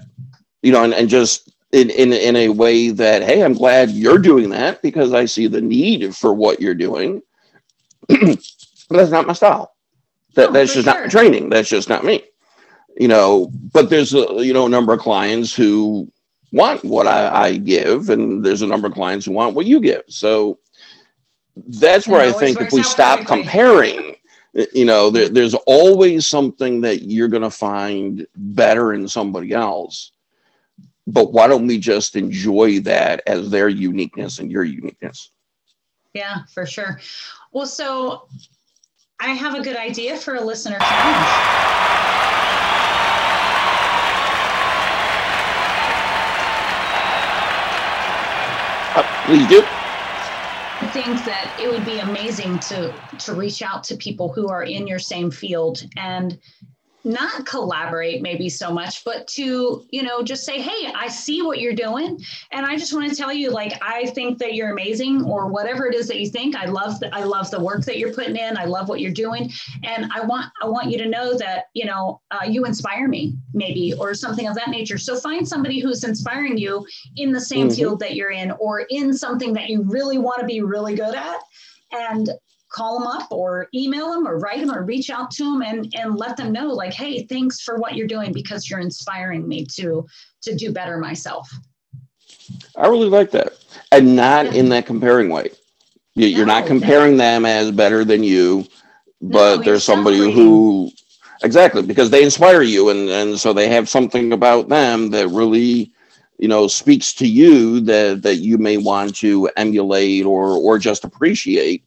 You 0.64 0.72
know, 0.72 0.84
and, 0.84 0.94
and 0.94 1.08
just 1.08 1.54
in, 1.72 1.92
in, 1.92 2.14
in 2.14 2.36
a 2.36 2.50
way 2.50 2.90
that, 2.90 3.22
hey, 3.22 3.44
I'm 3.44 3.54
glad 3.54 3.92
you're 3.92 4.18
doing 4.18 4.50
that 4.50 4.82
because 4.82 5.14
I 5.14 5.26
see 5.26 5.46
the 5.48 5.62
need 5.62 6.16
for 6.16 6.34
what 6.34 6.62
you're 6.62 6.74
doing. 6.74 7.22
but 8.90 8.98
that's 8.98 9.12
not 9.12 9.28
my 9.28 9.34
style. 9.34 9.74
That, 10.36 10.54
that's 10.54 10.74
just 10.74 10.86
not 10.86 11.02
my 11.02 11.08
training. 11.08 11.50
That's 11.50 11.70
just 11.70 11.90
not 11.90 12.04
me. 12.04 12.24
You 12.98 13.08
know, 13.08 13.50
but 13.74 13.90
there's 13.90 14.14
a 14.14 14.26
you 14.40 14.54
know 14.54 14.66
a 14.66 14.70
number 14.70 14.94
of 14.94 15.00
clients 15.00 15.54
who 15.54 16.12
want 16.52 16.84
what 16.84 17.08
I, 17.08 17.48
I 17.48 17.58
give, 17.58 18.10
and 18.10 18.44
there's 18.44 18.62
a 18.62 18.68
number 18.68 18.88
of 18.88 18.94
clients 18.94 19.26
who 19.26 19.34
want 19.34 19.56
what 19.56 19.66
you 19.66 19.80
give. 19.80 20.04
So 20.08 20.60
that's 21.56 22.08
where 22.08 22.22
I 22.22 22.32
think 22.32 22.62
if 22.62 22.72
we 22.72 22.84
stop 22.84 23.26
comparing, 23.26 24.16
you 24.74 24.86
know, 24.86 25.10
there, 25.10 25.30
there's 25.30 25.54
always 25.54 26.28
something 26.28 26.82
that 26.82 27.04
you're 27.04 27.28
going 27.28 27.44
to 27.44 27.50
find 27.50 28.26
better 28.36 28.94
in 28.94 29.08
somebody 29.08 29.54
else. 29.54 30.12
But 31.08 31.34
why 31.34 31.48
don't 31.48 31.68
we 31.68 31.78
just 31.78 32.16
enjoy 32.16 32.80
that 32.82 33.22
as 33.28 33.50
their 33.50 33.70
uniqueness 33.70 34.40
and 34.40 34.52
your 34.52 34.64
uniqueness? 34.64 35.32
yeah 36.16 36.38
for 36.52 36.66
sure 36.66 37.00
well 37.52 37.68
so 37.68 38.28
i 39.20 39.30
have 39.30 39.56
a 39.56 39.62
good 39.62 39.78
idea 39.78 40.18
for 40.18 40.36
a 40.36 40.42
listener 40.42 40.80
challenge 40.80 41.66
Uh, 48.96 49.04
please 49.26 49.46
do. 49.50 49.62
I 49.62 50.88
think 50.94 51.26
that 51.26 51.54
it 51.62 51.70
would 51.70 51.84
be 51.84 52.00
amazing 52.00 52.60
to 52.60 52.94
to 53.20 53.34
reach 53.34 53.62
out 53.62 53.84
to 53.86 53.98
people 53.98 54.32
who 54.32 54.48
are 54.48 54.64
in 54.64 54.88
your 54.88 55.00
same 55.00 55.32
field 55.32 55.84
and 55.98 56.40
not 57.06 57.46
collaborate 57.46 58.22
maybe 58.22 58.50
so 58.50 58.72
much 58.72 59.04
but 59.06 59.28
to 59.28 59.86
you 59.92 60.02
know 60.02 60.24
just 60.24 60.44
say 60.44 60.60
hey 60.60 60.92
i 60.96 61.08
see 61.08 61.42
what 61.44 61.60
you're 61.60 61.74
doing. 61.74 62.20
And 62.52 62.66
i 62.66 62.76
just 62.76 62.94
want 62.94 63.10
to 63.10 63.16
tell 63.16 63.32
you 63.32 63.52
like 63.52 63.74
i 63.82 64.08
think 64.08 64.40
that 64.40 64.56
you're 64.56 64.72
amazing 64.72 65.24
or 65.24 65.48
whatever 65.48 65.86
it 65.86 65.94
is 65.94 66.08
that 66.08 66.20
you 66.20 66.28
think. 66.30 66.56
I 66.56 66.66
love 66.66 67.00
the, 67.00 67.14
i 67.16 67.24
love 67.24 67.52
the 67.52 67.60
work 67.60 67.86
that 67.86 67.98
you're 68.00 68.14
putting 68.14 68.36
in. 68.36 68.58
I 68.58 68.66
love 68.66 68.90
what 68.90 69.00
you're 69.00 69.12
doing. 69.12 69.52
And 69.84 70.12
i 70.14 70.22
want 70.22 70.48
i 70.62 70.68
want 70.68 70.90
you 70.92 70.98
to 70.98 71.08
know 71.08 71.38
that 71.38 71.66
you 71.74 71.86
know 71.86 72.22
uh, 72.32 72.46
you 72.46 72.66
inspire 72.66 73.08
me 73.08 73.36
maybe 73.54 73.94
or 74.00 74.14
something 74.14 74.48
of 74.48 74.56
that 74.56 74.70
nature. 74.70 74.98
So 74.98 75.16
find 75.16 75.48
somebody 75.48 75.80
who's 75.80 76.04
inspiring 76.04 76.58
you 76.58 76.86
in 77.18 77.32
the 77.32 77.40
same 77.42 77.68
Mhm. 77.70 77.76
field 77.76 78.00
that 78.00 78.16
you're 78.16 78.32
in 78.32 78.52
or 78.60 78.82
in 78.90 79.14
something 79.14 79.54
that 79.54 79.70
you 79.70 79.84
really 79.84 80.18
want 80.18 80.40
to 80.40 80.46
be 80.46 80.62
really 80.62 80.96
good 80.96 81.16
at. 81.16 81.40
And 81.92 82.30
call 82.76 83.00
them 83.00 83.08
up 83.08 83.28
or 83.32 83.68
email 83.74 84.12
them 84.12 84.28
or 84.28 84.38
write 84.38 84.60
them 84.60 84.76
or 84.76 84.84
reach 84.84 85.10
out 85.10 85.32
to 85.32 85.44
them 85.46 85.62
and, 85.62 85.94
and 85.96 86.18
let 86.18 86.36
them 86.36 86.52
know 86.52 86.68
like 86.68 86.94
hey 86.94 87.26
thanks 87.28 87.62
for 87.62 87.78
what 87.78 87.96
you're 87.96 88.08
doing 88.16 88.32
because 88.34 88.70
you're 88.70 88.80
inspiring 88.80 89.48
me 89.48 89.66
to 89.66 90.06
to 90.42 90.56
do 90.56 90.72
better 90.72 90.98
myself 90.98 91.50
I 92.78 92.88
really 92.88 93.10
like 93.10 93.32
that. 93.32 93.54
And 93.92 94.16
not 94.16 94.48
in 94.48 94.70
that 94.70 94.86
comparing 94.86 95.30
way. 95.30 95.52
You- 96.16 96.28
You're 96.28 96.46
not 96.46 96.64
No, 96.64 96.68
comparing 96.68 97.18
them 97.18 97.46
as 97.46 97.72
better 97.72 98.04
than 98.06 98.24
you, 98.24 98.68
but 99.22 99.56
you're 99.58 99.64
there's 99.66 99.84
somebody 99.84 100.18
who, 100.32 100.92
exactly, 101.44 101.82
because 101.82 102.10
they 102.10 102.24
inspire 102.24 102.62
you. 102.62 102.90
And, 102.90 103.10
and 103.10 103.40
so 103.40 103.54
they 103.54 103.68
have 103.70 103.90
something 103.90 104.32
about 104.34 104.70
them 104.70 105.10
that 105.12 105.28
really, 105.30 105.92
you 106.38 106.48
know, 106.48 106.68
speaks 106.68 107.14
to 107.16 107.28
you 107.28 107.80
that, 107.82 108.22
that 108.24 108.36
you 108.38 108.58
may 108.58 108.78
want 108.78 109.16
to 109.18 109.50
emulate 109.58 110.26
or, 110.26 110.52
or 110.52 110.78
just 110.78 111.04
appreciate. 111.04 111.84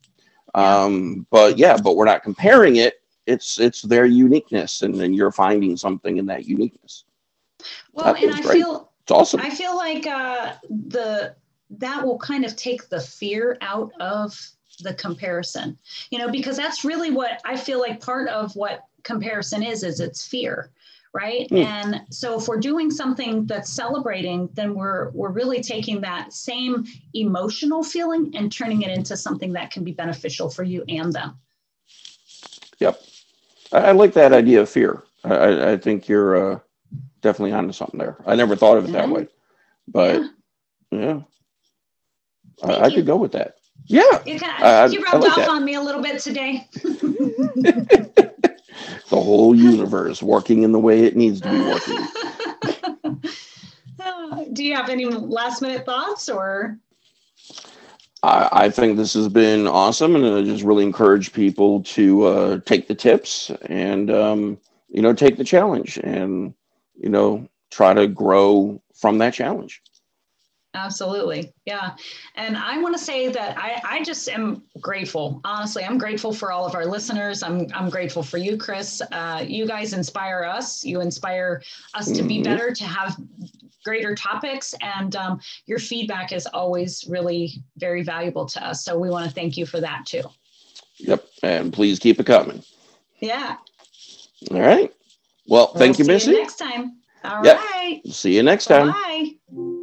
Um, 0.54 1.26
but 1.30 1.58
yeah, 1.58 1.76
but 1.76 1.96
we're 1.96 2.04
not 2.06 2.22
comparing 2.22 2.76
it. 2.76 2.94
It's, 3.26 3.60
it's 3.60 3.82
their 3.82 4.06
uniqueness 4.06 4.80
and 4.82 4.94
then 4.94 5.12
you're 5.12 5.32
finding 5.32 5.76
something 5.76 6.16
in 6.16 6.26
that 6.26 6.46
uniqueness. 6.46 7.04
well 7.92 8.14
That 8.14 8.22
and 8.24 8.34
i 8.34 8.40
great. 8.40 8.58
feel 8.62 8.90
It's 9.02 9.10
awesome. 9.12 9.40
i 9.40 9.50
feel 9.50 9.76
like 9.76 10.06
uh 10.06 10.54
the 10.70 11.34
that 11.70 12.02
will 12.04 12.18
kind 12.18 12.44
of 12.46 12.56
take 12.56 12.88
the 12.88 13.00
fear 13.00 13.58
out 13.60 13.92
of 14.00 14.34
the 14.80 14.94
comparison 14.94 15.76
you 16.10 16.18
know 16.18 16.30
because 16.30 16.56
that's 16.56 16.84
really 16.84 17.10
what 17.10 17.40
i 17.44 17.56
feel 17.56 17.80
like 17.80 18.00
part 18.00 18.28
of 18.28 18.54
what 18.56 18.84
comparison 19.02 19.62
is 19.62 19.82
is 19.82 20.00
it's 20.00 20.26
fear 20.26 20.70
right 21.14 21.48
Hmm. 21.48 21.56
and 21.56 22.00
so 22.10 22.38
if 22.38 22.48
we're 22.48 22.58
doing 22.60 22.90
something 22.90 23.46
that's 23.46 23.72
celebrating 23.72 24.48
then 24.54 24.74
we're 24.74 25.10
we're 25.10 25.30
really 25.30 25.60
taking 25.62 26.00
that 26.02 26.32
same 26.32 26.84
emotional 27.14 27.82
feeling 27.82 28.30
and 28.36 28.52
turning 28.52 28.82
it 28.82 28.90
into 28.90 29.16
something 29.16 29.52
that 29.54 29.70
can 29.70 29.84
be 29.84 29.92
beneficial 29.92 30.50
for 30.50 30.62
you 30.64 30.84
and 30.88 31.12
them 31.12 31.38
Yep. 32.80 33.00
I, 33.72 33.78
I 33.78 33.92
like 33.92 34.12
that 34.14 34.32
idea 34.32 34.60
of 34.60 34.70
fear. 34.70 35.02
I, 35.24 35.72
I, 35.72 35.76
think 35.76 36.08
you're 36.08 36.52
uh, 36.54 36.58
definitely 37.22 37.50
onto 37.52 37.72
something 37.72 37.98
there. 37.98 38.16
I 38.24 38.36
never 38.36 38.54
thought 38.54 38.76
of 38.78 38.88
it 38.88 38.92
that 38.92 39.08
way, 39.08 39.26
but 39.88 40.22
Yeah. 40.92 40.98
yeah, 41.02 41.20
I, 42.62 42.84
I 42.84 42.90
could 42.94 43.04
go 43.04 43.16
with 43.16 43.32
that. 43.32 43.56
Yeah. 43.86 44.22
you, 44.24 44.38
kind 44.38 44.62
I- 44.62 44.86
you 44.86 45.02
rubbed 45.02 45.22
like 45.24 45.30
off 45.32 45.36
that. 45.38 45.48
on 45.48 45.64
me 45.64 45.74
a 45.74 45.80
little 45.80 46.02
bit 46.02 46.20
today 46.20 46.68
the 49.08 49.20
whole 49.20 49.54
universe 49.54 50.22
working 50.22 50.62
in 50.62 50.72
the 50.72 50.78
way 50.78 51.04
it 51.04 51.16
needs 51.16 51.40
to 51.40 51.50
be 51.50 51.58
working. 51.60 52.06
Do 54.52 54.64
you 54.64 54.74
have 54.74 54.88
any 54.88 55.04
last 55.06 55.62
minute 55.62 55.84
thoughts 55.84 56.28
or? 56.28 56.78
I, 58.22 58.48
I 58.52 58.70
think 58.70 58.96
this 58.96 59.14
has 59.14 59.28
been 59.28 59.66
awesome, 59.66 60.16
and 60.16 60.26
I 60.26 60.42
just 60.42 60.64
really 60.64 60.84
encourage 60.84 61.32
people 61.32 61.82
to 61.84 62.24
uh, 62.24 62.60
take 62.64 62.88
the 62.88 62.94
tips 62.94 63.50
and 63.66 64.10
um, 64.10 64.58
you 64.88 65.02
know 65.02 65.12
take 65.12 65.36
the 65.36 65.44
challenge, 65.44 65.98
and 66.02 66.54
you 66.96 67.08
know 67.08 67.48
try 67.70 67.94
to 67.94 68.06
grow 68.06 68.80
from 68.94 69.18
that 69.18 69.34
challenge. 69.34 69.82
Absolutely. 70.78 71.52
Yeah. 71.66 71.94
And 72.36 72.56
I 72.56 72.78
want 72.78 72.96
to 72.96 73.02
say 73.02 73.28
that 73.28 73.58
I, 73.58 73.80
I 73.84 74.02
just 74.04 74.28
am 74.28 74.62
grateful. 74.80 75.40
Honestly, 75.44 75.84
I'm 75.84 75.98
grateful 75.98 76.32
for 76.32 76.52
all 76.52 76.64
of 76.64 76.74
our 76.74 76.86
listeners. 76.86 77.42
I'm, 77.42 77.66
I'm 77.74 77.90
grateful 77.90 78.22
for 78.22 78.38
you, 78.38 78.56
Chris. 78.56 79.02
Uh, 79.12 79.44
you 79.46 79.66
guys 79.66 79.92
inspire 79.92 80.44
us. 80.44 80.84
You 80.84 81.00
inspire 81.00 81.62
us 81.94 82.12
to 82.12 82.22
be 82.22 82.38
Mhm. 82.40 82.44
better, 82.44 82.72
to 82.72 82.84
have 82.84 83.16
greater 83.84 84.14
topics. 84.14 84.74
And 84.80 85.16
um, 85.16 85.40
your 85.66 85.78
feedback 85.78 86.32
is 86.32 86.46
always 86.46 87.04
really 87.08 87.52
very 87.76 88.02
valuable 88.02 88.46
to 88.46 88.64
us. 88.66 88.84
So 88.84 88.98
we 88.98 89.10
want 89.10 89.26
to 89.28 89.34
thank 89.34 89.56
you 89.56 89.66
for 89.66 89.80
that 89.80 90.06
too. 90.06 90.22
Yep, 90.98 91.24
and 91.42 91.72
please 91.72 91.98
keep 91.98 92.18
it 92.20 92.26
coming. 92.26 92.62
Yeah. 93.20 93.56
All 94.52 94.60
right. 94.60 94.92
Well, 95.48 95.68
thank 95.74 95.98
you, 95.98 96.04
We'll 96.06 96.18
see 96.20 96.30
Missy. 96.30 96.40
next 96.40 96.56
time. 96.56 96.98
All 97.24 97.42
Yep. 97.42 97.56
right. 97.58 98.00
See 98.08 98.36
you 98.36 98.42
next 98.42 98.66
time. 98.66 98.92
Bye. 98.92 99.77